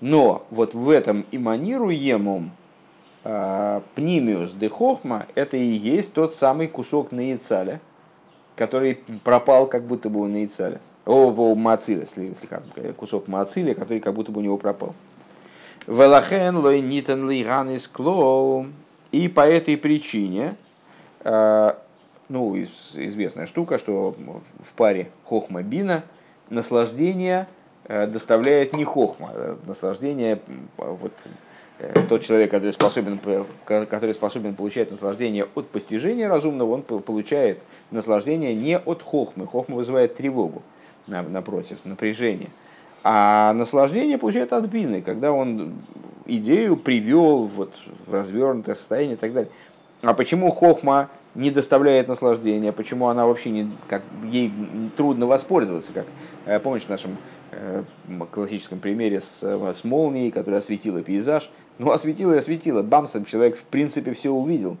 Но 0.00 0.44
вот 0.50 0.74
в 0.74 0.90
этом 0.90 1.24
иманируемом 1.30 2.50
э, 3.22 3.80
пнимиус 3.94 4.52
де 4.52 4.68
хохма 4.68 5.26
это 5.36 5.56
и 5.56 5.64
есть 5.64 6.12
тот 6.12 6.34
самый 6.34 6.66
кусок 6.66 7.12
наицаля, 7.12 7.80
который 8.56 8.96
пропал 9.22 9.68
как 9.68 9.84
будто 9.84 10.10
бы 10.10 10.20
у 10.20 10.26
наицаля. 10.26 10.80
О, 11.06 11.30
о 11.30 11.78
слегка, 11.78 12.62
кусок 12.96 13.28
мациля, 13.28 13.74
который 13.74 14.00
как 14.00 14.12
будто 14.12 14.32
бы 14.32 14.40
у 14.40 14.42
него 14.42 14.58
пропал. 14.58 14.92
Велахен 15.86 16.56
лой 16.56 16.80
нитен 16.80 17.30
лиганис 17.30 17.86
клол. 17.86 18.66
И 19.12 19.28
по 19.28 19.46
этой 19.46 19.76
причине 19.76 20.56
Э, 21.28 21.74
ну, 22.28 22.56
известная 22.56 23.46
штука, 23.48 23.78
что 23.78 24.14
в 24.60 24.72
паре 24.74 25.10
хохма 25.24 25.62
бина 25.62 26.04
наслаждение 26.50 27.48
э, 27.84 28.06
доставляет 28.06 28.72
не 28.74 28.84
хохма, 28.84 29.30
а 29.32 29.58
наслаждение, 29.66 30.38
вот, 30.76 31.12
э, 31.80 32.02
тот 32.08 32.22
человек, 32.22 32.52
который 32.52 32.72
способен, 32.72 33.18
который 33.64 34.14
способен 34.14 34.54
получать 34.54 34.92
наслаждение 34.92 35.48
от 35.56 35.68
постижения 35.68 36.28
разумного, 36.28 36.74
он 36.74 36.82
получает 36.82 37.58
наслаждение 37.90 38.54
не 38.54 38.78
от 38.78 39.02
хохмы. 39.02 39.48
Хохма 39.48 39.74
вызывает 39.74 40.14
тревогу, 40.14 40.62
напротив, 41.08 41.78
напряжение. 41.82 42.50
А 43.02 43.52
наслаждение 43.52 44.16
получает 44.16 44.52
от 44.52 44.66
бины, 44.66 45.02
когда 45.02 45.32
он 45.32 45.74
идею 46.26 46.76
привел 46.76 47.46
вот, 47.46 47.74
в 48.06 48.14
развернутое 48.14 48.76
состояние 48.76 49.14
и 49.14 49.18
так 49.18 49.32
далее. 49.32 49.50
А 50.06 50.14
почему 50.14 50.52
хохма 50.52 51.08
не 51.34 51.50
доставляет 51.50 52.06
наслаждения, 52.06 52.70
почему 52.70 53.08
она 53.08 53.26
вообще 53.26 53.50
не, 53.50 53.72
как, 53.88 54.02
ей 54.30 54.52
трудно 54.96 55.26
воспользоваться, 55.26 55.92
как 55.92 56.06
э, 56.44 56.60
помнишь 56.60 56.84
в 56.84 56.88
нашем 56.88 57.16
э, 57.50 57.82
классическом 58.30 58.78
примере 58.78 59.20
с, 59.20 59.42
с 59.42 59.82
молнией, 59.82 60.30
которая 60.30 60.60
осветила 60.60 61.02
пейзаж. 61.02 61.50
Ну, 61.78 61.90
осветила 61.90 62.34
и 62.34 62.38
осветила. 62.38 62.84
Бамсом 62.84 63.24
человек 63.24 63.58
в 63.58 63.64
принципе 63.64 64.14
все 64.14 64.30
увидел. 64.30 64.76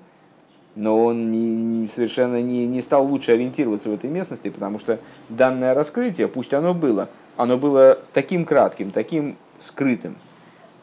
Но 0.76 1.04
он 1.04 1.32
не, 1.32 1.88
совершенно 1.88 2.40
не, 2.40 2.64
не 2.64 2.80
стал 2.80 3.04
лучше 3.04 3.32
ориентироваться 3.32 3.88
в 3.88 3.94
этой 3.94 4.08
местности, 4.08 4.48
потому 4.48 4.78
что 4.78 5.00
данное 5.28 5.74
раскрытие, 5.74 6.28
пусть 6.28 6.54
оно 6.54 6.72
было, 6.72 7.08
оно 7.36 7.58
было 7.58 7.98
таким 8.12 8.44
кратким, 8.44 8.92
таким 8.92 9.36
скрытым, 9.58 10.18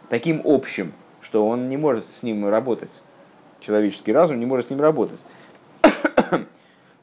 таким 0.10 0.42
общим, 0.44 0.92
что 1.22 1.48
он 1.48 1.70
не 1.70 1.78
может 1.78 2.06
с 2.08 2.24
ним 2.24 2.50
работать 2.50 2.92
человеческий 3.66 4.14
разум 4.14 4.40
не 4.40 4.46
может 4.46 4.68
с 4.68 4.70
ним 4.70 4.82
работать. 4.82 5.24
так 5.82 6.46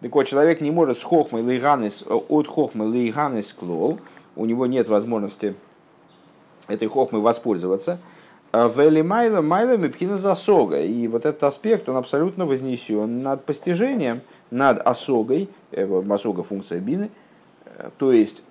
вот, 0.01 0.25
человек 0.25 0.61
не 0.61 0.71
может 0.71 0.99
с 0.99 1.03
хохмой 1.03 1.43
лейганес, 1.43 2.05
от 2.07 2.47
хохмы 2.47 2.87
лейганес 2.87 3.53
клол, 3.53 4.01
у 4.37 4.47
него 4.47 4.67
нет 4.67 4.89
возможности 4.89 5.55
этой 6.69 6.89
хохмой 6.89 7.21
воспользоваться. 7.21 7.99
А 8.53 8.69
Вели 8.69 9.03
майла 9.03 9.43
майла 9.43 9.77
мипхина 9.77 10.17
засога. 10.17 10.81
И 10.81 11.07
вот 11.07 11.25
этот 11.25 11.45
аспект, 11.45 11.89
он 11.89 11.97
абсолютно 11.97 12.47
вознесен 12.47 13.23
над 13.23 13.45
постижением, 13.45 14.23
над 14.51 14.81
осогой, 14.81 15.49
э, 15.71 16.03
осога 16.11 16.43
функция 16.43 16.81
бины, 16.81 17.11
э, 17.65 17.91
то 17.97 18.13
есть 18.13 18.43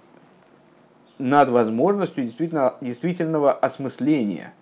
над 1.17 1.50
возможностью 1.50 2.24
действительно, 2.24 2.76
действительного 2.80 3.52
осмысления 3.52 4.54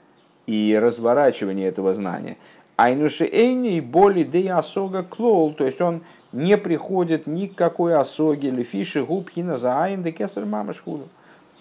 и 0.48 0.78
разворачивания 0.82 1.68
этого 1.68 1.94
знания. 1.94 2.38
Айнуши 2.78 3.26
Эйни 3.26 3.82
боли 3.82 4.24
де 4.24 4.52
осога 4.52 5.04
клол, 5.04 5.54
то 5.54 5.66
есть 5.66 5.82
он 5.82 6.02
не 6.32 6.58
приходит 6.58 7.26
ни 7.26 7.48
к 7.48 7.56
какой 7.56 7.96
осоге, 7.96 8.50
или 8.50 8.62
фиши 8.62 9.04
губхина 9.04 9.58
за 9.58 9.84
айн 9.84 10.04
де 10.04 10.12
кесар 10.12 10.46
мамаш. 10.46 10.84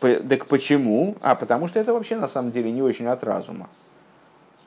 Так 0.01 0.47
почему? 0.47 1.17
А 1.23 1.35
потому 1.35 1.69
что 1.69 1.81
это 1.81 1.95
вообще 1.95 2.17
на 2.17 2.29
самом 2.29 2.51
деле 2.51 2.71
не 2.71 2.83
очень 2.83 3.07
от 3.07 3.25
разума. 3.25 3.69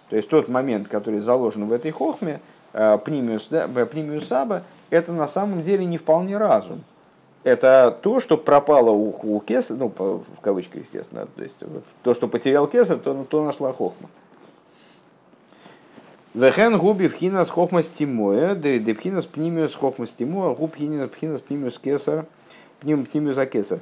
То 0.09 0.15
есть 0.15 0.27
тот 0.27 0.49
момент, 0.49 0.87
который 0.87 1.19
заложен 1.19 1.67
в 1.67 1.71
этой 1.71 1.91
хохме, 1.91 2.39
э, 2.73 2.97
пнимиус, 2.97 3.49
да, 3.49 3.67
пнимиус 3.67 4.31
аба, 4.31 4.63
это 4.89 5.13
на 5.13 5.27
самом 5.27 5.61
деле 5.61 5.85
не 5.85 5.99
вполне 5.99 6.35
разум. 6.37 6.83
Это 7.43 7.95
то, 8.01 8.19
что 8.19 8.37
пропало 8.37 8.89
у, 8.89 9.15
у 9.21 9.39
Кесар, 9.39 9.77
ну, 9.77 9.93
в 9.97 10.41
кавычках, 10.41 10.81
естественно, 10.81 11.27
то 11.27 11.43
есть 11.43 11.55
вот, 11.61 11.83
то, 12.01 12.15
что 12.15 12.27
потерял 12.27 12.65
Кесар, 12.67 12.97
то, 12.97 13.23
то 13.23 13.45
нашла 13.45 13.71
хохма. 13.71 14.09
Вехен 16.33 16.77
губи 16.77 17.07
в 17.07 17.13
хинас 17.13 17.49
хохмас 17.49 17.87
тимоя, 17.87 18.53
де 18.55 18.93
пхинас 18.93 19.25
пнимиус 19.25 19.75
хохмас 19.75 20.11
тимоя, 20.11 20.53
губ 20.53 20.75
хинас 20.75 21.09
пхинас 21.09 21.41
пнимиус 21.41 21.79
кесар, 21.79 22.25
пнимиус 22.81 23.37
акесар. 23.37 23.79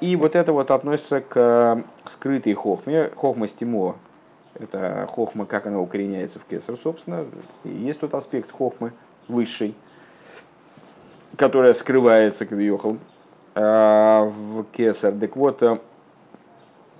И 0.00 0.16
вот 0.16 0.34
это 0.34 0.52
вот 0.52 0.70
относится 0.70 1.20
к 1.20 1.32
э, 1.36 1.82
скрытой 2.04 2.52
хохме, 2.52 3.10
хохма 3.16 3.48
стимо. 3.48 3.96
Это 4.54 5.08
хохма, 5.10 5.46
как 5.46 5.66
она 5.66 5.80
укореняется 5.80 6.38
в 6.38 6.44
кесар, 6.44 6.76
собственно. 6.82 7.26
Есть 7.64 8.00
тот 8.00 8.14
аспект 8.14 8.52
хохмы 8.52 8.92
высший, 9.26 9.74
которая 11.36 11.74
скрывается, 11.74 12.44
как 12.46 12.56
въехал, 12.56 12.98
в 13.54 14.64
кесар. 14.72 15.12
Так 15.12 15.36
вот, 15.36 15.62
э, 15.62 15.78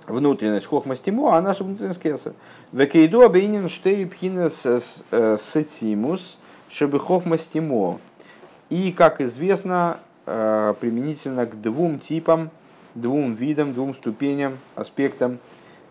внутренность 0.07 0.67
хохма 0.67 0.95
стимо, 0.95 1.35
а 1.35 1.41
наша 1.41 1.63
внутренность 1.63 2.01
кесар. 2.01 2.33
Векейду 2.71 3.21
обейнин 3.21 3.69
штей 3.69 4.05
пхинес 4.05 4.65
э, 4.65 5.37
сетимус, 5.39 6.37
чтобы 6.69 6.99
хохма 6.99 7.37
стимо. 7.37 7.99
И, 8.69 8.91
как 8.91 9.21
известно, 9.21 9.99
э, 10.25 10.73
применительно 10.79 11.45
к 11.45 11.59
двум 11.61 11.99
типам, 11.99 12.49
двум 12.95 13.35
видам, 13.35 13.73
двум 13.73 13.93
ступеням, 13.93 14.57
аспектам 14.75 15.39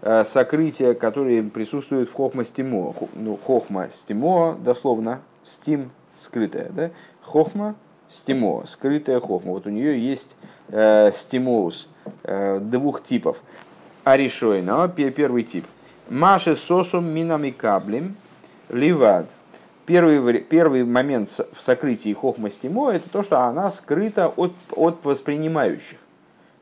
э, 0.03 0.25
сокрытия, 0.25 0.95
которые 0.95 1.43
присутствуют 1.43 2.09
в 2.09 2.15
хохма 2.15 2.45
стимо. 2.45 2.95
Ну, 3.15 3.37
хохма 3.37 3.89
стимо, 3.91 4.57
дословно, 4.63 5.21
стим, 5.45 5.91
скрытая, 6.21 6.71
да? 6.71 6.91
Хохма 7.23 7.77
стимо, 8.11 8.65
скрытая 8.67 9.21
хохма. 9.21 9.53
Вот 9.53 9.67
у 9.67 9.71
нее 9.71 9.99
есть 9.99 10.37
э, 10.69 11.13
стимоус 11.13 11.89
э, 12.23 12.59
двух 12.61 13.03
типов. 13.03 13.41
Аришойна, 14.05 14.89
первый 14.89 15.43
тип. 15.43 15.65
Маши 16.11 16.55
сосум 16.57 17.07
минами 17.07 17.51
каблем 17.51 18.17
ливад. 18.69 19.27
Первый, 19.87 20.41
первый 20.41 20.85
момент 20.85 21.29
в 21.29 21.61
сокрытии 21.61 22.13
хохма 22.13 22.51
стимо 22.51 22.91
это 22.91 23.09
то, 23.09 23.23
что 23.23 23.41
она 23.41 23.71
скрыта 23.71 24.29
от, 24.29 24.53
от 24.71 25.05
воспринимающих. 25.05 25.99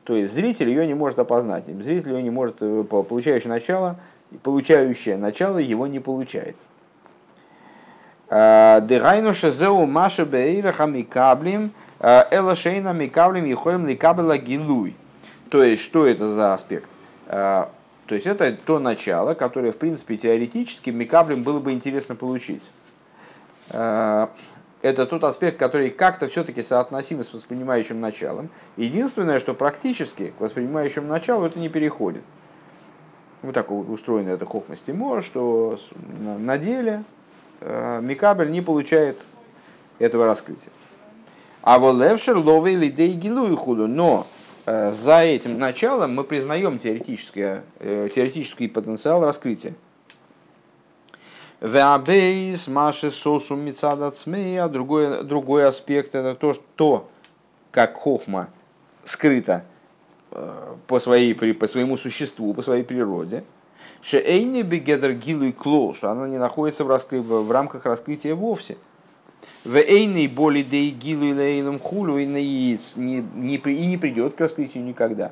То 0.03 0.15
есть 0.15 0.33
зритель 0.33 0.69
ее 0.69 0.85
не 0.87 0.93
может 0.93 1.19
опознать. 1.19 1.63
Зритель 1.65 2.13
ее 2.13 2.23
не 2.23 2.29
может, 2.29 2.57
э, 2.59 2.83
получающее 2.83 3.49
начало, 3.49 3.97
получающее 4.41 5.15
начало 5.15 5.57
его 5.57 5.87
не 5.87 5.99
получает. 5.99 6.55
А, 8.29 8.81
Дегайну 8.81 9.33
шезеу 9.33 9.85
маша 9.85 10.25
бейраха 10.25 10.85
микаблим 10.85 11.71
а, 11.99 12.27
элашейна 12.31 12.91
микаблим 12.91 13.45
ехолем 13.45 13.87
ликабела 13.87 14.37
гилуй. 14.37 14.95
То 15.49 15.63
есть, 15.63 15.83
что 15.83 16.05
это 16.05 16.27
за 16.33 16.53
аспект? 16.53 16.89
А, 17.27 17.71
то 18.05 18.15
есть, 18.15 18.27
это 18.27 18.51
то 18.53 18.79
начало, 18.79 19.33
которое, 19.33 19.71
в 19.71 19.77
принципе, 19.77 20.17
теоретически 20.17 20.89
микаблем 20.89 21.43
было 21.43 21.59
бы 21.59 21.71
интересно 21.71 22.15
получить. 22.15 22.63
Это 23.69 25.05
тот 25.05 25.23
аспект, 25.23 25.57
который 25.57 25.89
как-то 25.89 26.27
все-таки 26.27 26.61
соотносим 26.61 27.23
с 27.23 27.33
воспринимающим 27.33 28.01
началом. 28.01 28.49
Единственное, 28.75 29.39
что 29.39 29.53
практически 29.53 30.33
к 30.37 30.41
воспринимающему 30.41 31.07
началу 31.07 31.45
это 31.45 31.57
не 31.57 31.69
переходит. 31.69 32.23
Вот 33.41 33.53
так 33.53 33.71
устроено 33.71 34.31
это 34.31 34.45
хохмость 34.45 34.85
Тимор, 34.85 35.23
что 35.23 35.79
на 36.19 36.57
деле 36.57 37.05
э, 37.61 38.01
Микабель 38.01 38.51
не 38.51 38.61
получает 38.61 39.21
этого 39.99 40.25
раскрытия. 40.25 40.71
А 41.61 41.79
волевшер 41.79 42.37
ловый 42.37 42.75
лидей 42.75 43.13
гилую 43.13 43.55
худу. 43.55 43.87
Но 43.87 44.27
э, 44.27 44.32
за 44.65 45.21
этим 45.21 45.59
началом 45.59 46.15
мы 46.15 46.23
признаем 46.23 46.77
э, 46.77 46.79
теоретический 46.81 48.69
потенциал 48.69 49.23
раскрытия. 49.23 49.73
Веабейс, 51.59 52.67
Маши, 52.67 53.09
Сосу, 53.11 53.55
Мицадацмей, 53.55 54.59
а 54.59 54.67
другой, 54.67 55.23
другой 55.23 55.65
аспект 55.65 56.13
это 56.13 56.35
то, 56.35 56.53
что, 56.53 57.09
как 57.71 57.95
хохма 57.95 58.49
скрыта 59.05 59.63
по, 60.87 60.99
своей, 60.99 61.33
по 61.33 61.67
своему 61.67 61.97
существу, 61.97 62.53
по 62.53 62.61
своей 62.61 62.83
природе. 62.83 63.43
Шеэйни 64.01 64.61
бегедер 64.61 65.13
гилу 65.13 65.45
и 65.45 65.51
клол, 65.51 65.93
что 65.93 66.09
она 66.09 66.27
не 66.27 66.37
находится 66.37 66.83
в, 66.83 66.89
раскры... 66.89 67.21
в 67.21 67.49
рамках 67.51 67.85
раскрытия 67.85 68.35
вовсе. 68.35 68.77
В 69.63 69.77
эйной 69.77 70.27
боли 70.27 70.61
дей 70.61 70.91
гилу 70.91 71.25
и 71.25 71.33
лейлом 71.33 71.79
хулу 71.79 72.17
и 72.17 72.25
не, 72.25 72.73
и 72.75 73.87
не 73.87 73.97
придет 73.97 74.35
к 74.35 74.41
раскрытию 74.41 74.83
никогда. 74.83 75.31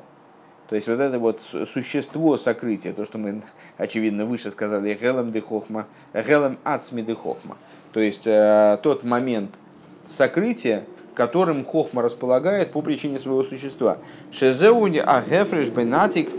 То 0.68 0.76
есть 0.76 0.88
вот 0.88 1.00
это 1.00 1.18
вот 1.18 1.42
существо 1.42 2.38
сокрытия, 2.38 2.94
то, 2.94 3.04
что 3.04 3.18
мы, 3.18 3.42
очевидно, 3.76 4.24
выше 4.24 4.50
сказали, 4.50 4.94
гелем 4.94 5.30
де 5.30 5.42
хохма, 5.42 5.86
гелем 6.14 6.58
ацми 6.64 7.02
де 7.02 7.14
хохма. 7.14 7.58
То 7.92 8.00
есть 8.00 8.26
э, 8.26 8.78
тот 8.82 9.04
момент 9.04 9.50
сокрытия, 10.08 10.84
которым 11.14 11.66
хохма 11.66 12.00
располагает 12.00 12.72
по 12.72 12.80
причине 12.80 13.18
своего 13.18 13.42
существа. 13.42 13.98
Шезеуни 14.30 14.98
агефреш 14.98 15.68
бенатик 15.68 16.30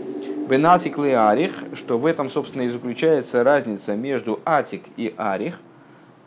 бенатик 0.44 0.98
ли 0.98 1.12
арих, 1.12 1.64
что 1.74 1.98
в 1.98 2.06
этом, 2.06 2.30
собственно, 2.30 2.64
и 2.64 2.70
заключается 2.70 3.44
разница 3.44 3.96
между 3.96 4.40
атик 4.46 4.84
и 4.98 5.14
арих, 5.18 5.60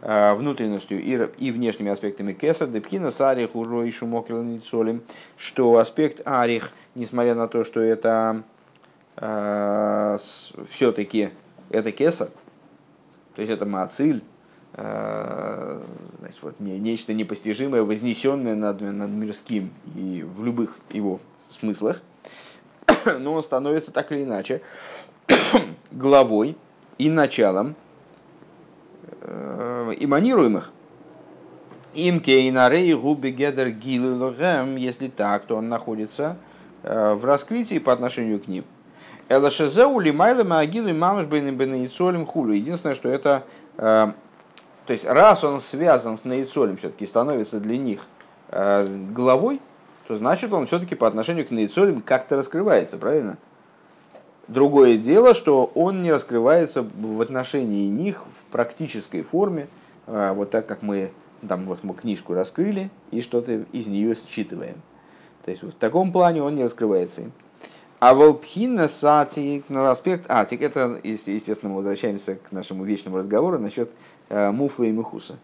внутренностью 0.02 1.02
и, 1.02 1.50
внешними 1.50 1.90
аспектами 1.90 2.32
кесар, 2.32 2.68
депхина 2.68 3.10
с 3.10 3.20
арих 3.20 3.56
урой 3.56 3.90
шумокрилницолем, 3.90 5.02
что 5.36 5.78
аспект 5.78 6.20
арих– 6.26 6.70
несмотря 6.96 7.34
на 7.34 7.46
то, 7.46 7.62
что 7.62 7.80
это 7.80 8.42
э, 9.16 10.18
все-таки 10.66 11.30
это 11.70 11.92
кесар, 11.92 12.28
то 13.34 13.42
есть 13.42 13.52
это 13.52 13.66
мациль, 13.66 14.24
э, 14.72 15.80
значит, 16.18 16.38
вот, 16.42 16.58
не, 16.58 16.78
нечто 16.78 17.12
непостижимое, 17.12 17.82
вознесенное 17.82 18.56
над, 18.56 18.80
над 18.80 19.10
мирским 19.10 19.70
и 19.94 20.24
в 20.26 20.44
любых 20.44 20.76
его 20.90 21.20
смыслах, 21.50 22.00
но 23.18 23.34
он 23.34 23.42
становится 23.42 23.92
так 23.92 24.10
или 24.10 24.24
иначе 24.24 24.62
главой 25.92 26.56
и 26.98 27.10
началом 27.10 27.70
э, 27.70 27.85
эманируемых. 29.98 30.72
Им 31.94 32.20
кейнарей 32.20 32.92
губи 32.94 33.30
гедер 33.30 33.68
если 34.76 35.08
так, 35.08 35.46
то 35.46 35.56
он 35.56 35.68
находится 35.68 36.36
Э, 36.88 37.14
в 37.14 37.24
раскрытии 37.24 37.80
по 37.80 37.92
отношению 37.92 38.38
к 38.38 38.46
ним. 38.46 38.64
Элашезеу 39.28 39.98
лимайла 39.98 40.44
магилу 40.44 40.88
и 40.88 40.92
мамаш 40.92 41.26
бенеицолем 41.26 42.24
хулю. 42.26 42.52
Единственное, 42.52 42.94
что 42.94 43.08
это... 43.08 43.42
Э, 43.76 44.12
то 44.86 44.92
есть, 44.92 45.04
раз 45.04 45.42
он 45.42 45.58
связан 45.58 46.16
с 46.16 46.24
наицолем, 46.24 46.76
все-таки 46.76 47.04
становится 47.06 47.58
для 47.58 47.76
них 47.76 48.06
э, 48.50 48.86
главой, 49.12 49.60
то 50.06 50.16
значит 50.16 50.52
он 50.52 50.68
все-таки 50.68 50.94
по 50.94 51.08
отношению 51.08 51.44
к 51.44 51.50
наицолем 51.50 52.00
как-то 52.02 52.36
раскрывается, 52.36 52.98
правильно? 52.98 53.36
Другое 54.46 54.96
дело, 54.96 55.34
что 55.34 55.72
он 55.74 56.02
не 56.02 56.12
раскрывается 56.12 56.82
в 56.84 57.20
отношении 57.20 57.88
них 57.88 58.22
в 58.22 58.52
практической 58.52 59.22
форме, 59.22 59.66
вот 60.06 60.50
так 60.50 60.66
как 60.66 60.82
мы 60.82 61.10
там 61.46 61.66
вот 61.66 61.84
мы 61.84 61.94
книжку 61.94 62.34
раскрыли 62.34 62.90
и 63.10 63.20
что-то 63.20 63.64
из 63.72 63.86
нее 63.86 64.14
считываем. 64.14 64.80
То 65.44 65.50
есть 65.50 65.62
в 65.62 65.72
таком 65.72 66.12
плане 66.12 66.42
он 66.42 66.56
не 66.56 66.64
раскрывается. 66.64 67.30
А 67.98 68.14
волпхина 68.14 68.88
сатик, 68.88 69.64
ну, 69.68 69.86
аспект 69.86 70.30
атик, 70.30 70.60
это, 70.60 71.00
естественно, 71.02 71.70
мы 71.70 71.76
возвращаемся 71.76 72.36
к 72.36 72.52
нашему 72.52 72.84
вечному 72.84 73.18
разговору 73.18 73.58
насчет 73.58 73.90
э, 74.28 74.50
муфла 74.50 74.84
и 74.84 74.90
мехуса. 74.90 75.38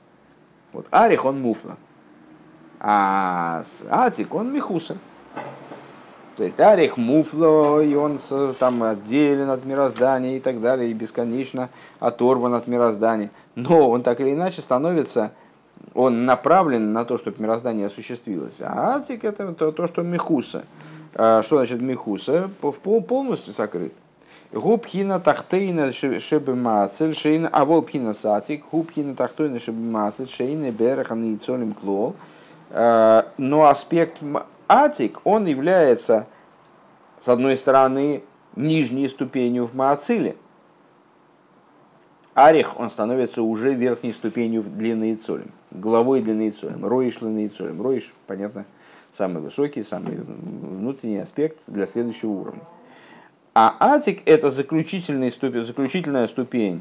Вот 0.73 0.87
арих, 0.91 1.25
он 1.25 1.41
муфла, 1.41 1.77
а 2.79 3.65
атик, 3.89 4.35
он 4.35 4.53
мехуса. 4.53 4.99
То 6.37 6.45
есть 6.45 6.59
арих 6.61 6.97
муфло, 6.97 7.81
и 7.81 7.95
он 7.95 8.19
там 8.59 8.83
отделен 8.83 9.51
от 9.51 9.65
мироздания 9.65 10.37
и 10.37 10.41
так 10.41 10.61
далее, 10.61 10.91
и 10.91 10.95
бесконечно 10.95 11.69
оторван 12.01 12.55
от 12.55 12.67
мироздания. 12.67 13.31
Но 13.55 13.91
он 13.91 14.03
так 14.03 14.21
или 14.21 14.33
иначе 14.33 14.61
становится 14.61 15.33
он 15.95 16.25
направлен 16.25 16.93
на 16.93 17.05
то, 17.05 17.19
чтобы 17.19 17.43
мироздание 17.43 17.87
осуществилось. 17.87 18.61
А 18.61 18.97
атик 18.97 19.25
это 19.25 19.53
то, 19.53 19.73
то 19.73 19.87
что 19.87 20.03
мехуса. 20.03 20.65
А, 21.15 21.43
что 21.43 21.57
значит 21.57 21.81
мехуса? 21.81 22.51
Полностью 22.61 23.53
сокрыт. 23.53 23.93
Губхина 24.53 25.19
тахтейна 25.19 25.93
шебемацель 25.93 27.15
шейна, 27.15 27.49
а 27.53 27.65
волпхина 27.65 28.13
сатик, 28.13 28.65
губхина 28.71 29.15
тахтейна 29.15 29.59
шебемацель 29.59 30.29
шейна 30.29 30.71
берахан 30.71 31.35
и 31.35 31.73
клол. 31.73 32.15
А, 32.71 33.29
но 33.39 33.67
аспект 33.67 34.19
атик, 34.69 35.21
он 35.25 35.47
является, 35.47 36.27
с 37.19 37.29
одной 37.29 37.57
стороны, 37.57 38.23
нижней 38.57 39.09
ступенью 39.09 39.67
в 39.67 39.75
маациле, 39.75 40.37
Арих, 42.35 42.81
он 42.81 42.91
становится 42.91 43.43
уже 43.43 43.75
верхней 43.75 44.13
ступенью 44.13 44.63
длины 44.63 45.15
Ицолем, 45.15 45.51
главой 45.71 46.23
длины 46.23 46.49
Ицолем, 46.49 46.85
Роиш 46.85 47.17
длины 47.17 47.47
Ицолем. 47.47 47.83
Роиш, 47.83 48.13
понятно, 48.27 48.65
самый 49.11 49.43
высокий, 49.43 49.83
самый 49.83 50.17
внутренний 50.17 51.19
аспект 51.19 51.59
для 51.67 51.87
следующего 51.87 52.31
уровня. 52.31 52.63
А 53.55 53.77
Атик– 53.81 54.23
это 54.25 54.51
заключительная 54.51 55.31
ступень, 55.31 55.65
заключительная 55.65 56.27
ступень 56.27 56.81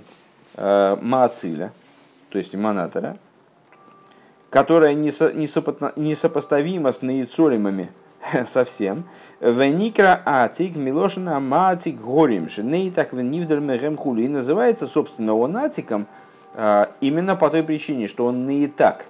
э, 0.56 0.96
Маациля, 1.02 1.74
то 2.30 2.38
есть 2.38 2.56
Манатора, 2.56 3.18
которая 4.50 4.94
несопоставима 4.94 6.94
с 6.94 7.02
наицолемами 7.02 7.92
совсем. 8.48 9.06
Веникра 9.40 10.22
атик 10.26 10.76
милошина 10.76 11.40
матик 11.40 12.00
горим 12.00 12.50
шиней 12.50 12.92
так 12.92 13.14
венивдер 13.14 13.60
мегем 13.60 13.98
хули. 13.98 14.24
И 14.24 14.28
называется, 14.28 14.88
собственно, 14.88 15.36
он 15.36 15.58
атиком 15.58 16.08
а, 16.54 16.92
именно 17.02 17.36
по 17.36 17.50
той 17.50 17.64
причине, 17.64 18.08
что 18.08 18.26
он 18.26 18.48
не 18.48 18.68
так, 18.68 19.06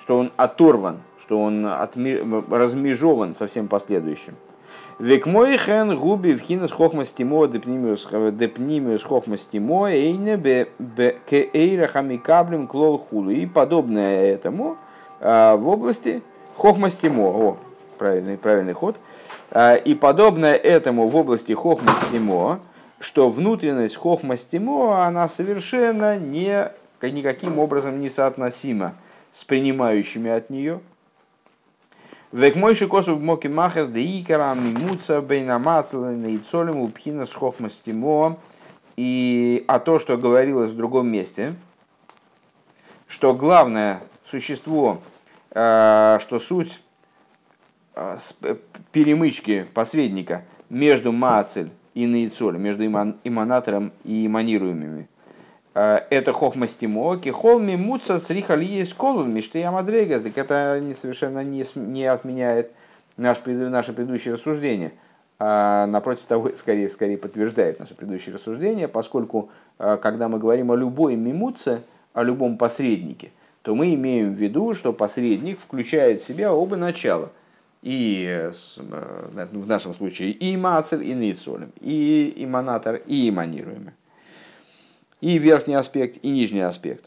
что 0.00 0.18
он 0.18 0.32
оторван, 0.36 1.00
что 1.18 1.40
он 1.40 1.66
отми... 1.66 2.18
размежован 2.50 3.34
со 3.34 3.46
всем 3.46 3.68
последующим. 3.68 4.34
Век 5.00 5.26
мой 5.26 5.56
хен 5.56 5.96
губи 5.96 6.34
в 6.34 6.40
хинес 6.40 6.70
хохмастимо 6.70 7.48
депнимиус 7.48 9.02
хохмастимо 9.02 9.90
эйне 9.90 10.36
бе 10.36 10.68
ke 10.78 11.50
эйра 11.52 11.88
хамикаблем 11.88 12.68
клол 12.68 12.98
хулу. 12.98 13.30
И 13.30 13.44
подобное 13.46 14.26
этому 14.26 14.76
а, 15.20 15.56
в 15.56 15.66
области 15.68 16.22
хохмастимо 16.56 17.56
правильный, 18.04 18.36
правильный 18.36 18.74
ход. 18.74 18.96
А, 19.50 19.76
и 19.76 19.94
подобное 19.94 20.54
этому 20.56 21.08
в 21.08 21.16
области 21.16 21.52
хохмастимо, 21.52 22.60
что 23.00 23.30
внутренность 23.30 23.96
хохмастимо, 23.96 25.06
она 25.06 25.26
совершенно 25.26 26.18
не, 26.18 26.70
никаким 27.00 27.58
образом 27.58 28.02
не 28.02 28.10
соотносима 28.10 28.92
с 29.32 29.42
принимающими 29.44 30.30
от 30.30 30.50
нее. 30.50 30.80
Век 32.30 32.56
мой 32.56 32.74
шикосу 32.74 33.14
в 33.14 33.22
моке 33.22 33.48
махер 33.48 33.86
да 33.86 34.00
икара 34.00 34.54
мимуца 34.54 35.22
бейнамацелен 35.22 36.26
и 36.26 36.36
цолем 36.36 36.80
упхина 36.80 37.24
с 37.24 37.32
хохмастимо. 37.32 38.38
И 38.96 39.64
а 39.66 39.78
то, 39.78 39.98
что 39.98 40.18
говорилось 40.18 40.72
в 40.72 40.76
другом 40.76 41.08
месте, 41.08 41.54
что 43.08 43.34
главное 43.34 44.02
существо, 44.26 45.00
э, 45.52 46.18
что 46.20 46.38
суть 46.38 46.80
перемычки 48.92 49.66
посредника 49.74 50.44
между 50.68 51.12
мацель 51.12 51.70
и 51.94 52.06
наицолем, 52.06 52.62
между 52.62 52.84
иманатором 52.84 53.92
и 54.04 54.26
иманируемыми, 54.26 55.08
это 55.74 56.32
хохма 56.32 56.68
стимо, 56.68 57.16
кихолми 57.18 57.76
муца 57.76 58.20
цриха 58.20 58.56
есть 58.56 58.94
колун, 58.94 59.32
мишты 59.32 59.58
ямадрегас, 59.58 60.22
так 60.22 60.38
это 60.38 60.82
совершенно 61.00 61.42
не, 61.42 61.64
не 61.74 62.04
отменяет 62.06 62.72
наш, 63.16 63.38
наше 63.44 63.92
предыдущее 63.92 64.34
рассуждение– 64.34 64.92
а 65.38 65.86
напротив 65.86 66.24
того, 66.24 66.50
скорее, 66.56 66.90
скорее 66.90 67.18
подтверждает 67.18 67.78
наше 67.78 67.94
предыдущее 67.94 68.34
рассуждение, 68.34 68.88
поскольку 68.88 69.50
а, 69.78 69.96
когда 69.96 70.28
мы 70.28 70.38
говорим 70.38 70.70
о 70.70 70.76
любой 70.76 71.16
мимуце, 71.16 71.82
о 72.12 72.22
любом 72.22 72.56
посреднике, 72.56 73.32
то 73.62 73.74
мы 73.74 73.94
имеем 73.94 74.34
в 74.34 74.38
виду, 74.38 74.74
что 74.74 74.92
посредник 74.92 75.58
включает 75.58 76.20
в 76.20 76.26
себя 76.26 76.52
оба 76.54 76.76
начала. 76.76 77.30
И 77.84 78.24
э, 78.26 78.52
в 78.78 79.66
нашем 79.66 79.92
случае 79.92 80.30
и 80.30 80.56
мацель, 80.56 81.04
и 81.04 81.12
нейцолем, 81.12 81.70
и 81.82 82.32
иманатор, 82.36 83.02
и 83.06 83.28
иманируемый. 83.28 83.92
И 85.20 85.36
верхний 85.36 85.74
аспект, 85.74 86.16
и 86.22 86.30
нижний 86.30 86.62
аспект. 86.62 87.04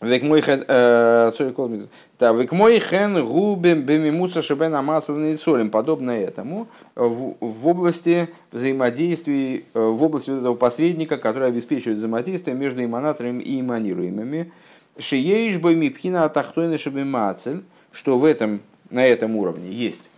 Век 0.00 0.24
мой 0.24 0.40
хен, 0.42 0.64
да, 0.66 2.32
век 2.32 2.50
мой 2.50 2.80
хен 2.80 3.24
губим 3.24 3.82
бемимуца 3.82 4.42
шебен 4.42 4.74
амасленный 4.74 5.38
солем, 5.38 5.70
подобно 5.70 6.10
этому, 6.10 6.66
в, 6.96 7.36
в 7.38 7.68
области 7.68 8.28
взаимодействия, 8.50 9.58
э, 9.58 9.62
в 9.72 10.02
области 10.02 10.30
этого 10.30 10.56
посредника, 10.56 11.18
который 11.18 11.46
обеспечивает 11.46 11.98
взаимодействие 11.98 12.56
между 12.56 12.82
иманаторами 12.82 13.40
и 13.40 13.60
иманируемыми, 13.60 14.50
шиеиш 14.98 15.58
бойми 15.58 15.90
пхина 15.90 16.24
атахтойна 16.24 16.76
шебемацель, 16.76 17.62
что 17.92 18.18
в 18.18 18.24
этом, 18.24 18.60
на 18.92 19.06
этом 19.06 19.36
уровне 19.36 19.70
есть, 19.70 20.10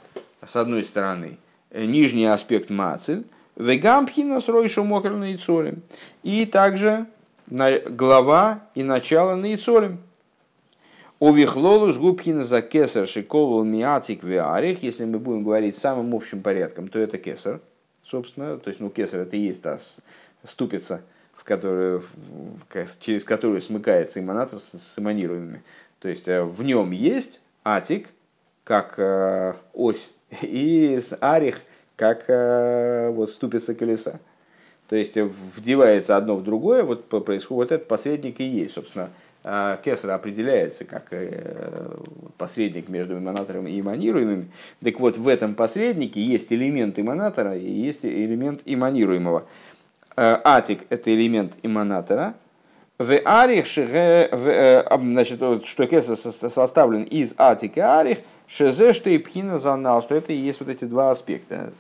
с 0.45 0.57
одной 0.57 0.85
стороны, 0.85 1.39
нижний 1.73 2.27
аспект 2.27 2.71
мацель, 2.71 3.25
вегам 3.57 4.07
пхина 4.07 4.41
сройшу 4.41 4.85
мокрный 4.85 5.39
солем, 5.39 5.83
и 6.23 6.45
также 6.45 7.07
глава 7.47 8.61
и 8.75 8.83
начало 8.83 9.37
наицолем. 9.37 9.99
У 11.21 11.33
вихлолу 11.33 11.93
с 11.93 11.97
губхина 11.97 12.43
за 12.43 12.61
кесар 12.61 13.07
шиколу 13.07 13.63
миатик 13.63 14.25
виарих, 14.25 14.83
если 14.83 15.05
мы 15.05 15.19
будем 15.19 15.45
говорить 15.45 15.77
самым 15.77 16.13
общим 16.15 16.43
порядком, 16.43 16.89
то 16.89 16.99
это 16.99 17.17
кесар, 17.17 17.61
собственно, 18.03 18.59
то 18.59 18.69
есть, 18.69 18.81
ну, 18.81 18.91
кесар 18.91 19.21
это 19.21 19.37
и 19.37 19.41
есть 19.41 19.63
та 19.63 19.79
ступица, 20.43 21.03
в 21.35 21.45
которую, 21.45 22.03
через 23.01 23.25
которую 23.25 23.63
смыкается 23.63 24.19
иманатор 24.19 24.59
с, 24.59 24.77
с. 24.77 24.97
То 26.01 26.09
есть, 26.09 26.29
э, 26.29 26.43
в 26.43 26.63
нем 26.65 26.91
есть 26.91 27.41
атик, 27.63 28.09
как 28.65 28.95
э, 28.99 29.55
ось, 29.75 30.13
и 30.43 30.99
арих, 31.21 31.61
как 31.97 32.25
э, 32.29 33.11
вот 33.11 33.31
ступица 33.31 33.75
колеса. 33.75 34.19
То 34.89 34.97
есть 34.97 35.17
вдевается 35.17 36.17
одно 36.17 36.37
в 36.37 36.43
другое, 36.43 36.83
вот 36.83 37.09
происходит 37.09 37.49
вот 37.71 37.73
этот 37.73 37.89
посредник 37.89 38.41
и 38.41 38.45
есть, 38.45 38.75
собственно, 38.75 39.11
а, 39.47 39.79
Кесар 39.79 40.11
определяется 40.11 40.85
как 40.85 41.09
э, 41.11 41.91
посредник 42.39 42.89
между 42.89 43.19
эманатором 43.19 43.67
и 43.67 43.79
эманируемым. 43.79 44.51
Так 44.83 45.01
вот, 45.01 45.19
в 45.19 45.29
этом 45.29 45.55
посреднике 45.55 46.21
есть 46.21 46.51
элемент 46.53 46.99
эманатора 46.99 47.57
и 47.57 47.71
есть 47.71 48.07
элемент 48.07 48.63
эманируемого. 48.65 49.45
Э, 50.17 50.39
атик– 50.45 50.87
это 50.89 51.15
элемент 51.15 51.53
эманатора. 51.63 52.35
В 52.99 53.21
арих, 53.25 53.67
э, 53.77 54.85
значит, 54.99 55.41
что 55.67 55.87
Кесар 55.87 56.17
составлен 56.17 57.03
из 57.03 57.35
атика 57.37 57.81
и 57.81 57.83
арих– 57.83 58.19
Шезе, 58.47 58.93
что 58.93 59.11
и 59.11 59.19
пхина 59.19 59.59
занал, 59.59 60.03
что 60.03 60.15
это 60.15 60.33
и 60.33 60.37
есть 60.37 60.61
вот 60.61 60.69
эти 60.69 60.85
два 60.85 61.11
аспекта, 61.11 61.73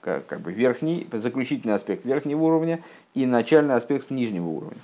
как, 0.00 0.26
как 0.26 0.40
бы 0.40 0.52
верхний, 0.52 1.06
заключительный 1.12 1.74
аспект 1.74 2.04
верхнего 2.04 2.42
уровня 2.42 2.80
и 3.14 3.26
начальный 3.26 3.74
аспект 3.74 4.10
нижнего 4.10 4.48
уровня. 4.48 4.78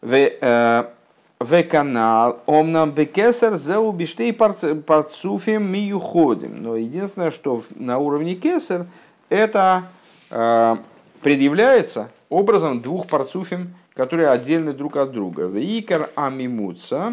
В, 0.00 0.86
в 1.40 1.62
канал 1.64 2.40
омнам 2.46 2.92
бекесар 2.92 3.56
зеу 3.56 3.90
биштей 3.92 4.32
парцуфим 4.32 5.70
миюходим. 5.70 6.62
Но 6.62 6.76
единственное, 6.76 7.30
что 7.30 7.62
на 7.74 7.98
уровне 7.98 8.34
кесар 8.34 8.86
это 9.28 9.84
э, 10.30 10.76
предъявляется 11.22 12.10
образом 12.28 12.80
двух 12.80 13.08
парцуфим, 13.08 13.74
которые 13.94 14.28
отдельны 14.28 14.72
друг 14.72 14.96
от 14.96 15.12
друга. 15.12 15.46
Вейкар 15.46 16.10
амимуца, 16.14 17.12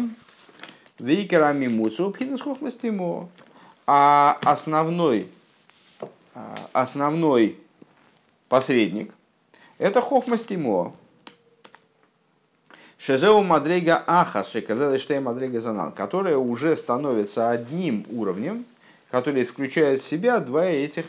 Вейкера 0.98 1.52
мимуцу 1.52 2.10
пхинас 2.10 2.40
хохмастимо. 2.40 3.28
А 3.86 4.38
основной, 4.44 5.28
а, 6.34 6.68
основной 6.72 7.58
посредник 8.48 9.12
это 9.78 10.00
хохмастимо. 10.00 10.94
Шезеу 12.98 13.42
Мадрега 13.42 14.00
Ахас, 14.06 14.50
Шекадештей 14.50 15.18
Мадрега 15.18 15.60
Занал, 15.60 15.90
которая 15.90 16.36
уже 16.36 16.76
становится 16.76 17.50
одним 17.50 18.06
уровнем, 18.12 18.64
который 19.10 19.44
включает 19.44 20.00
в 20.00 20.06
себя 20.06 20.38
два 20.38 20.66
этих 20.66 21.06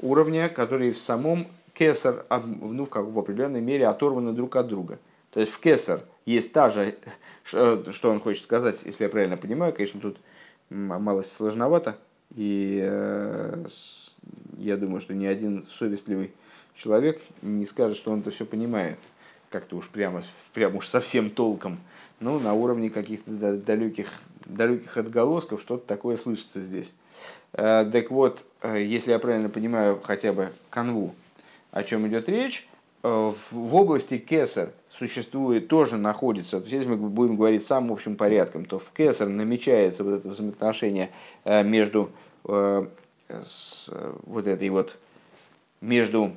уровня, 0.00 0.50
которые 0.50 0.92
в 0.92 0.98
самом 0.98 1.46
кесар, 1.72 2.26
ну, 2.44 2.84
как 2.84 3.06
в 3.06 3.18
определенной 3.18 3.62
мере 3.62 3.86
оторваны 3.86 4.32
друг 4.32 4.56
от 4.56 4.68
друга. 4.68 4.98
То 5.32 5.40
есть 5.40 5.52
в 5.52 5.60
кесар 5.60 6.02
есть 6.30 6.52
та 6.52 6.70
же, 6.70 6.94
что 7.44 8.10
он 8.10 8.20
хочет 8.20 8.44
сказать, 8.44 8.80
если 8.84 9.04
я 9.04 9.10
правильно 9.10 9.36
понимаю, 9.36 9.72
конечно, 9.72 10.00
тут 10.00 10.18
малость 10.70 11.32
сложновато, 11.32 11.96
и 12.34 12.80
э, 12.82 13.64
я 14.58 14.76
думаю, 14.76 15.00
что 15.00 15.14
ни 15.14 15.26
один 15.26 15.66
совестливый 15.78 16.32
человек 16.76 17.20
не 17.42 17.66
скажет, 17.66 17.96
что 17.96 18.12
он 18.12 18.20
это 18.20 18.30
все 18.30 18.44
понимает, 18.44 18.98
как-то 19.50 19.76
уж 19.76 19.88
прямо, 19.88 20.22
прямо 20.54 20.78
уж 20.78 20.86
совсем 20.86 21.30
толком, 21.30 21.80
ну, 22.20 22.38
на 22.38 22.54
уровне 22.54 22.88
каких-то 22.88 23.30
далеких, 23.56 24.08
далеких 24.44 24.96
отголосков 24.96 25.60
что-то 25.60 25.86
такое 25.86 26.16
слышится 26.16 26.60
здесь. 26.60 26.92
Э, 27.52 27.88
так 27.90 28.10
вот, 28.10 28.44
э, 28.62 28.82
если 28.82 29.10
я 29.10 29.18
правильно 29.18 29.48
понимаю 29.48 30.00
хотя 30.02 30.32
бы 30.32 30.50
канву, 30.70 31.14
о 31.72 31.82
чем 31.82 32.06
идет 32.06 32.28
речь, 32.28 32.68
в 33.02 33.74
области 33.74 34.18
кесар 34.18 34.72
существует, 34.90 35.68
тоже 35.68 35.96
находится, 35.96 36.58
то 36.58 36.64
есть 36.64 36.72
если 36.72 36.88
мы 36.88 36.96
будем 36.96 37.36
говорить 37.36 37.64
самым 37.64 37.92
общим 37.92 38.16
порядком, 38.16 38.64
то 38.64 38.78
в 38.78 38.90
Кесар 38.90 39.28
намечается 39.28 40.04
вот 40.04 40.14
это 40.14 40.28
взаимоотношение 40.28 41.10
э, 41.44 41.62
между 41.62 42.10
э, 42.44 42.86
с, 43.28 43.88
вот 44.24 44.46
этой 44.46 44.68
вот, 44.70 44.96
между 45.80 46.32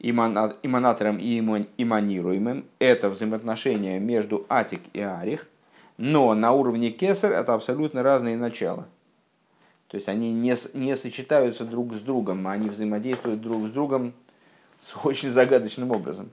иманатором 0.00 1.18
и 1.18 1.38
иманируемым, 1.76 2.64
это 2.78 3.10
взаимоотношение 3.10 3.98
между 3.98 4.46
Атик 4.48 4.80
и 4.92 5.00
Арих, 5.00 5.48
но 5.96 6.34
на 6.34 6.52
уровне 6.52 6.90
Кесар 6.90 7.32
это 7.32 7.54
абсолютно 7.54 8.04
разные 8.04 8.36
начала. 8.36 8.86
То 9.88 9.96
есть 9.96 10.08
они 10.08 10.32
не, 10.32 10.54
не 10.74 10.96
сочетаются 10.96 11.64
друг 11.64 11.94
с 11.94 12.00
другом, 12.00 12.46
они 12.46 12.68
взаимодействуют 12.68 13.40
друг 13.40 13.66
с 13.66 13.70
другом 13.70 14.12
с 14.78 14.94
очень 15.04 15.30
загадочным 15.30 15.90
образом. 15.90 16.30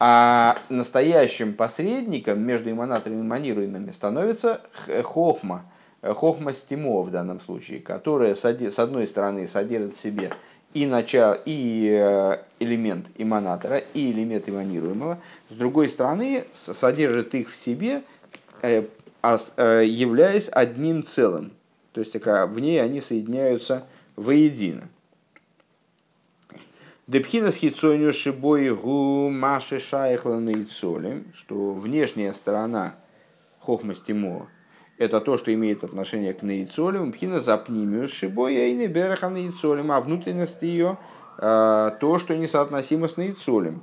А 0.00 0.58
настоящим 0.68 1.54
посредником 1.54 2.40
между 2.40 2.70
иманаторами 2.70 3.18
и 3.18 3.22
манируемыми 3.22 3.90
становится 3.90 4.60
хохма, 5.02 5.64
хохма 6.02 6.52
стимо 6.52 7.02
в 7.02 7.10
данном 7.10 7.40
случае, 7.40 7.80
которая 7.80 8.34
с 8.36 8.44
одной 8.78 9.06
стороны 9.08 9.48
содержит 9.48 9.96
в 9.96 10.00
себе 10.00 10.30
и, 10.74 10.86
начало, 10.86 11.36
и 11.44 11.98
э, 12.00 12.38
элемент 12.60 13.06
иманатора, 13.16 13.78
и 13.94 14.12
элемент 14.12 14.48
иманируемого, 14.48 15.18
с 15.50 15.54
другой 15.54 15.88
стороны 15.88 16.44
содержит 16.52 17.34
их 17.34 17.50
в 17.50 17.56
себе, 17.56 18.02
э, 18.62 18.84
э, 19.22 19.84
являясь 19.84 20.48
одним 20.48 21.02
целым. 21.02 21.52
То 21.92 22.00
есть 22.00 22.14
в 22.14 22.58
ней 22.60 22.80
они 22.82 23.00
соединяются 23.00 23.84
воедино. 24.14 24.88
Депхина 27.08 27.52
с 27.52 27.56
хитсонью 27.56 28.12
шибой 28.12 28.68
гу 28.68 29.30
маши 29.30 29.80
шайхлана 29.80 30.50
и 30.50 30.64
цолем, 30.64 31.24
что 31.32 31.72
внешняя 31.72 32.34
сторона 32.34 32.96
хохмастимо 33.60 34.50
это 34.98 35.22
то, 35.22 35.38
что 35.38 35.54
имеет 35.54 35.84
отношение 35.84 36.34
к 36.34 36.42
наицолем, 36.42 37.12
пхина 37.12 37.40
запнимию 37.40 38.08
шибой 38.08 38.56
и 38.56 38.74
не 38.74 38.88
бераха 38.88 39.30
наицолем, 39.30 39.90
а 39.90 40.02
внутренность 40.02 40.60
ее 40.60 40.98
а, 41.38 41.92
то, 41.92 42.18
что 42.18 42.36
несоотносимо 42.36 43.08
с 43.08 43.16
наицолем. 43.16 43.82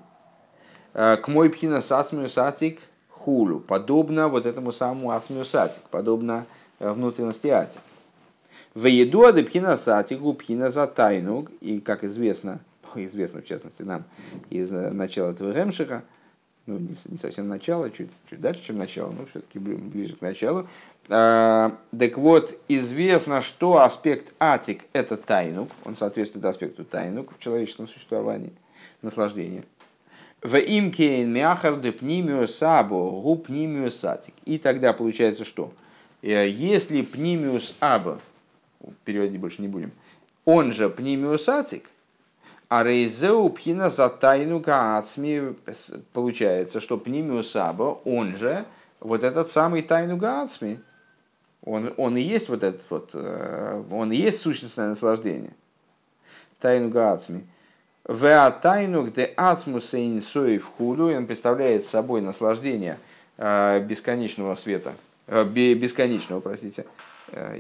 А, 0.94 1.16
к 1.16 1.28
мой 1.28 1.50
пхина 1.50 1.82
сатик 1.82 2.80
хулу, 3.10 3.60
подобно 3.60 4.28
вот 4.28 4.46
этому 4.46 4.72
самому 4.72 5.10
асмию 5.10 5.46
сатик, 5.46 5.82
подобно 5.90 6.46
а, 6.78 6.94
внутренности 6.94 7.48
атик. 7.48 7.82
В 8.76 8.86
еду 8.86 9.26
адепхина 9.26 9.78
сатику 9.78 10.36
пхина 10.36 10.70
за 10.70 10.86
и, 11.62 11.80
как 11.80 12.04
известно, 12.04 12.60
известно 13.04 13.42
в 13.42 13.46
частности 13.46 13.82
нам 13.82 14.06
из 14.50 14.72
э, 14.74 14.92
начала 14.92 15.32
этого 15.32 15.52
Ремшиха, 15.52 16.04
ну, 16.66 16.78
не, 16.80 16.96
не 17.06 17.18
совсем 17.18 17.48
начало, 17.48 17.92
чуть, 17.92 18.10
чуть 18.30 18.42
дальше, 18.42 18.64
чем 18.64 18.78
начало, 18.78 19.12
но 19.12 19.26
все-таки 19.28 19.60
ближе 19.60 20.16
к 20.16 20.22
началу. 20.22 20.68
А, 21.10 21.78
так 21.98 22.18
вот, 22.18 22.58
известно, 22.68 23.42
что 23.42 23.82
аспект 23.82 24.34
атик– 24.40 24.84
это 24.94 25.18
тайнук, 25.18 25.70
он 25.84 25.96
соответствует 25.96 26.46
аспекту 26.46 26.84
тайнук 26.84 27.34
в 27.38 27.40
человеческом 27.40 27.88
существовании, 27.88 28.52
наслаждения. 29.02 29.64
В 30.42 30.58
имкейн 30.58 31.32
мяхар 31.32 31.76
пнимиус 31.76 32.62
або 32.62 33.10
гу 33.22 33.36
пнимиус 33.36 34.04
атик. 34.04 34.34
И 34.46 34.58
тогда 34.58 34.94
получается 34.94 35.44
что? 35.44 35.74
Э, 36.22 36.48
если 36.48 37.02
пнимиус 37.02 37.76
або, 37.80 38.20
переводить 39.04 39.40
больше 39.40 39.62
не 39.62 39.68
будем, 39.68 39.92
он 40.44 40.74
же 40.74 40.90
пнимиус 40.90 41.50
атик, 41.50 41.90
а 42.70 42.84
рейзеу 42.84 43.50
пхина 43.50 43.90
за 43.90 44.10
тайну 44.10 44.60
гаацми, 44.60 45.56
получается, 46.14 46.80
что 46.80 46.98
пнимиус 46.98 47.56
або, 47.56 48.02
он 48.06 48.38
же, 48.38 48.66
вот 49.00 49.24
этот 49.24 49.50
самый 49.50 49.82
тайну 49.82 50.18
гаацми, 50.18 50.80
он, 51.64 51.94
он 51.98 52.18
и 52.18 52.22
есть 52.22 52.50
вот 52.50 52.64
этот 52.64 52.86
вот, 52.90 53.12
э, 53.14 53.84
он 53.92 54.12
и 54.12 54.16
есть 54.16 54.42
сущностное 54.42 54.88
наслаждение. 54.88 55.52
Тайну 56.60 56.90
гаацми. 56.90 57.44
Веа 58.08 58.52
тайну 58.52 59.06
где 59.06 59.34
ацмуса 59.36 59.98
инсои 59.98 60.60
в 60.60 60.68
худу, 60.68 61.08
он 61.16 61.26
представляет 61.26 61.86
собой 61.86 62.22
наслаждение 62.22 63.00
э, 63.38 63.80
бесконечного 63.80 64.54
света, 64.56 64.94
э, 65.28 65.44
бесконечного, 65.44 66.40
простите, 66.40 66.86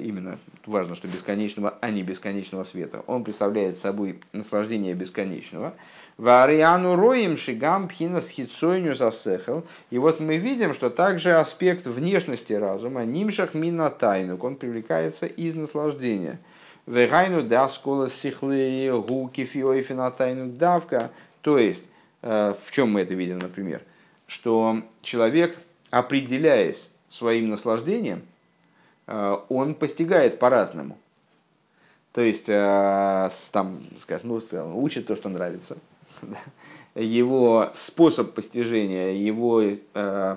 именно 0.01 0.37
важно, 0.65 0.95
что 0.95 1.07
бесконечного, 1.07 1.77
а 1.81 1.91
не 1.91 2.03
бесконечного 2.03 2.63
света. 2.63 3.03
Он 3.07 3.23
представляет 3.23 3.77
собой 3.77 4.19
наслаждение 4.33 4.93
бесконечного. 4.93 5.73
Вариану 6.17 6.95
роем 6.95 7.37
шигам 7.37 7.89
пхина 7.89 8.21
схицойню 8.21 8.95
засехал. 8.95 9.65
И 9.89 9.97
вот 9.97 10.21
мы 10.21 10.37
видим, 10.37 10.73
что 10.73 10.89
также 10.89 11.33
аспект 11.33 11.85
внешности 11.85 12.53
разума, 12.53 13.03
нимшах 13.03 13.53
мина 13.53 13.89
тайнук, 13.89 14.43
он 14.43 14.55
привлекается 14.55 15.25
из 15.25 15.55
наслаждения. 15.55 16.39
Вегайну 16.85 17.41
да 17.41 17.67
скола 17.67 18.09
сихлы 18.09 18.91
гуки 19.05 19.43
фиоифина 19.43 20.11
тайнук 20.11 20.57
давка. 20.57 21.11
То 21.41 21.57
есть, 21.57 21.83
э, 22.21 22.53
в 22.59 22.71
чем 22.71 22.91
мы 22.93 23.01
это 23.01 23.13
видим, 23.13 23.39
например? 23.39 23.81
Что 24.27 24.83
человек, 25.01 25.57
определяясь 25.89 26.91
своим 27.09 27.49
наслаждением, 27.49 28.19
э, 28.19 28.34
он 29.07 29.75
постигает 29.75 30.39
по-разному. 30.39 30.97
То 32.15 32.21
есть, 32.21 32.45
э, 32.47 33.29
там, 33.51 33.81
скажем, 33.97 34.29
ну, 34.29 34.81
учит 34.81 35.05
то, 35.05 35.17
что 35.17 35.27
нравится, 35.27 35.77
его 36.95 37.71
способ 37.75 38.33
постижения, 38.33 39.11
его 39.11 39.61
э, 39.61 40.35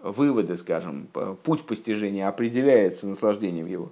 выводы, 0.00 0.56
скажем, 0.56 1.08
путь 1.42 1.66
постижения 1.66 2.28
определяется 2.28 3.08
наслаждением 3.08 3.66
его. 3.66 3.90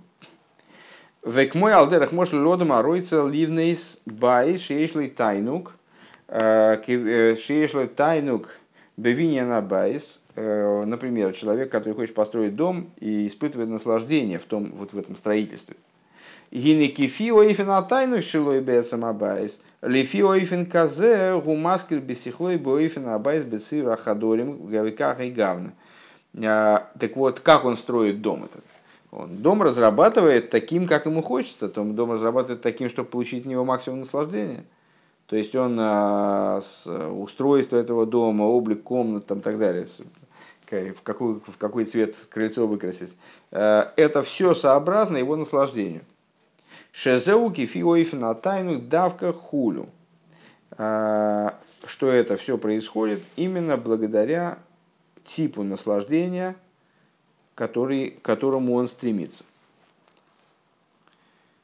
וכמו 1.24 1.74
על 1.74 1.87
דרך 1.87 2.12
משל 2.12 2.34
אדם 2.34 2.70
הרוצה 2.70 3.26
לבנות 3.26 3.98
בית 4.06 4.56
שיש 4.58 4.95
לו 4.95 5.10
תענוג, 5.10 5.72
э, 6.28 6.76
э, 6.86 7.36
שיש 7.36 7.88
לו 7.88 8.50
תענוג 8.96 9.44
בבנין 9.44 9.60
הבית, 9.60 10.20
э, 10.25 10.25
например, 10.36 11.32
человек, 11.32 11.70
который 11.70 11.94
хочет 11.94 12.14
построить 12.14 12.56
дом 12.56 12.90
и 13.00 13.26
испытывает 13.26 13.70
наслаждение 13.70 14.38
в, 14.38 14.44
том, 14.44 14.72
вот 14.76 14.92
в 14.92 14.98
этом 14.98 15.16
строительстве. 15.16 15.76
А, 26.44 26.90
так 26.98 27.16
вот, 27.16 27.40
как 27.40 27.64
он 27.64 27.76
строит 27.76 28.20
дом 28.20 28.44
этот? 28.44 28.64
Он 29.10 29.36
дом 29.36 29.62
разрабатывает 29.62 30.50
таким, 30.50 30.86
как 30.86 31.06
ему 31.06 31.22
хочется. 31.22 31.68
Дом 31.68 32.12
разрабатывает 32.12 32.60
таким, 32.60 32.90
чтобы 32.90 33.08
получить 33.08 33.44
в 33.44 33.48
него 33.48 33.64
максимум 33.64 34.00
наслаждения. 34.00 34.64
То 35.26 35.36
есть 35.36 35.54
он 35.56 35.76
а, 35.80 36.60
с 36.60 36.86
устройство 36.86 37.76
этого 37.76 38.06
дома, 38.06 38.44
облик 38.44 38.82
комнат 38.82 39.30
и 39.30 39.40
так 39.40 39.58
далее, 39.58 39.88
в 40.70 41.02
какой, 41.02 41.34
в 41.34 41.56
какой 41.58 41.84
цвет 41.84 42.16
крыльцо 42.28 42.66
выкрасить. 42.66 43.16
А, 43.52 43.92
это 43.96 44.22
все 44.22 44.54
сообразно 44.54 45.16
его 45.16 45.36
наслаждению. 45.36 46.02
Шезеуки 46.92 47.66
фиоифна 47.66 48.34
тайну 48.34 48.78
давка 48.78 49.32
хулю. 49.32 49.88
А, 50.72 51.58
что 51.84 52.08
это 52.08 52.36
все 52.36 52.58
происходит 52.58 53.22
именно 53.36 53.76
благодаря 53.76 54.58
типу 55.24 55.62
наслаждения, 55.62 56.56
который, 57.54 58.10
к 58.10 58.22
которому 58.22 58.74
он 58.74 58.88
стремится. 58.88 59.44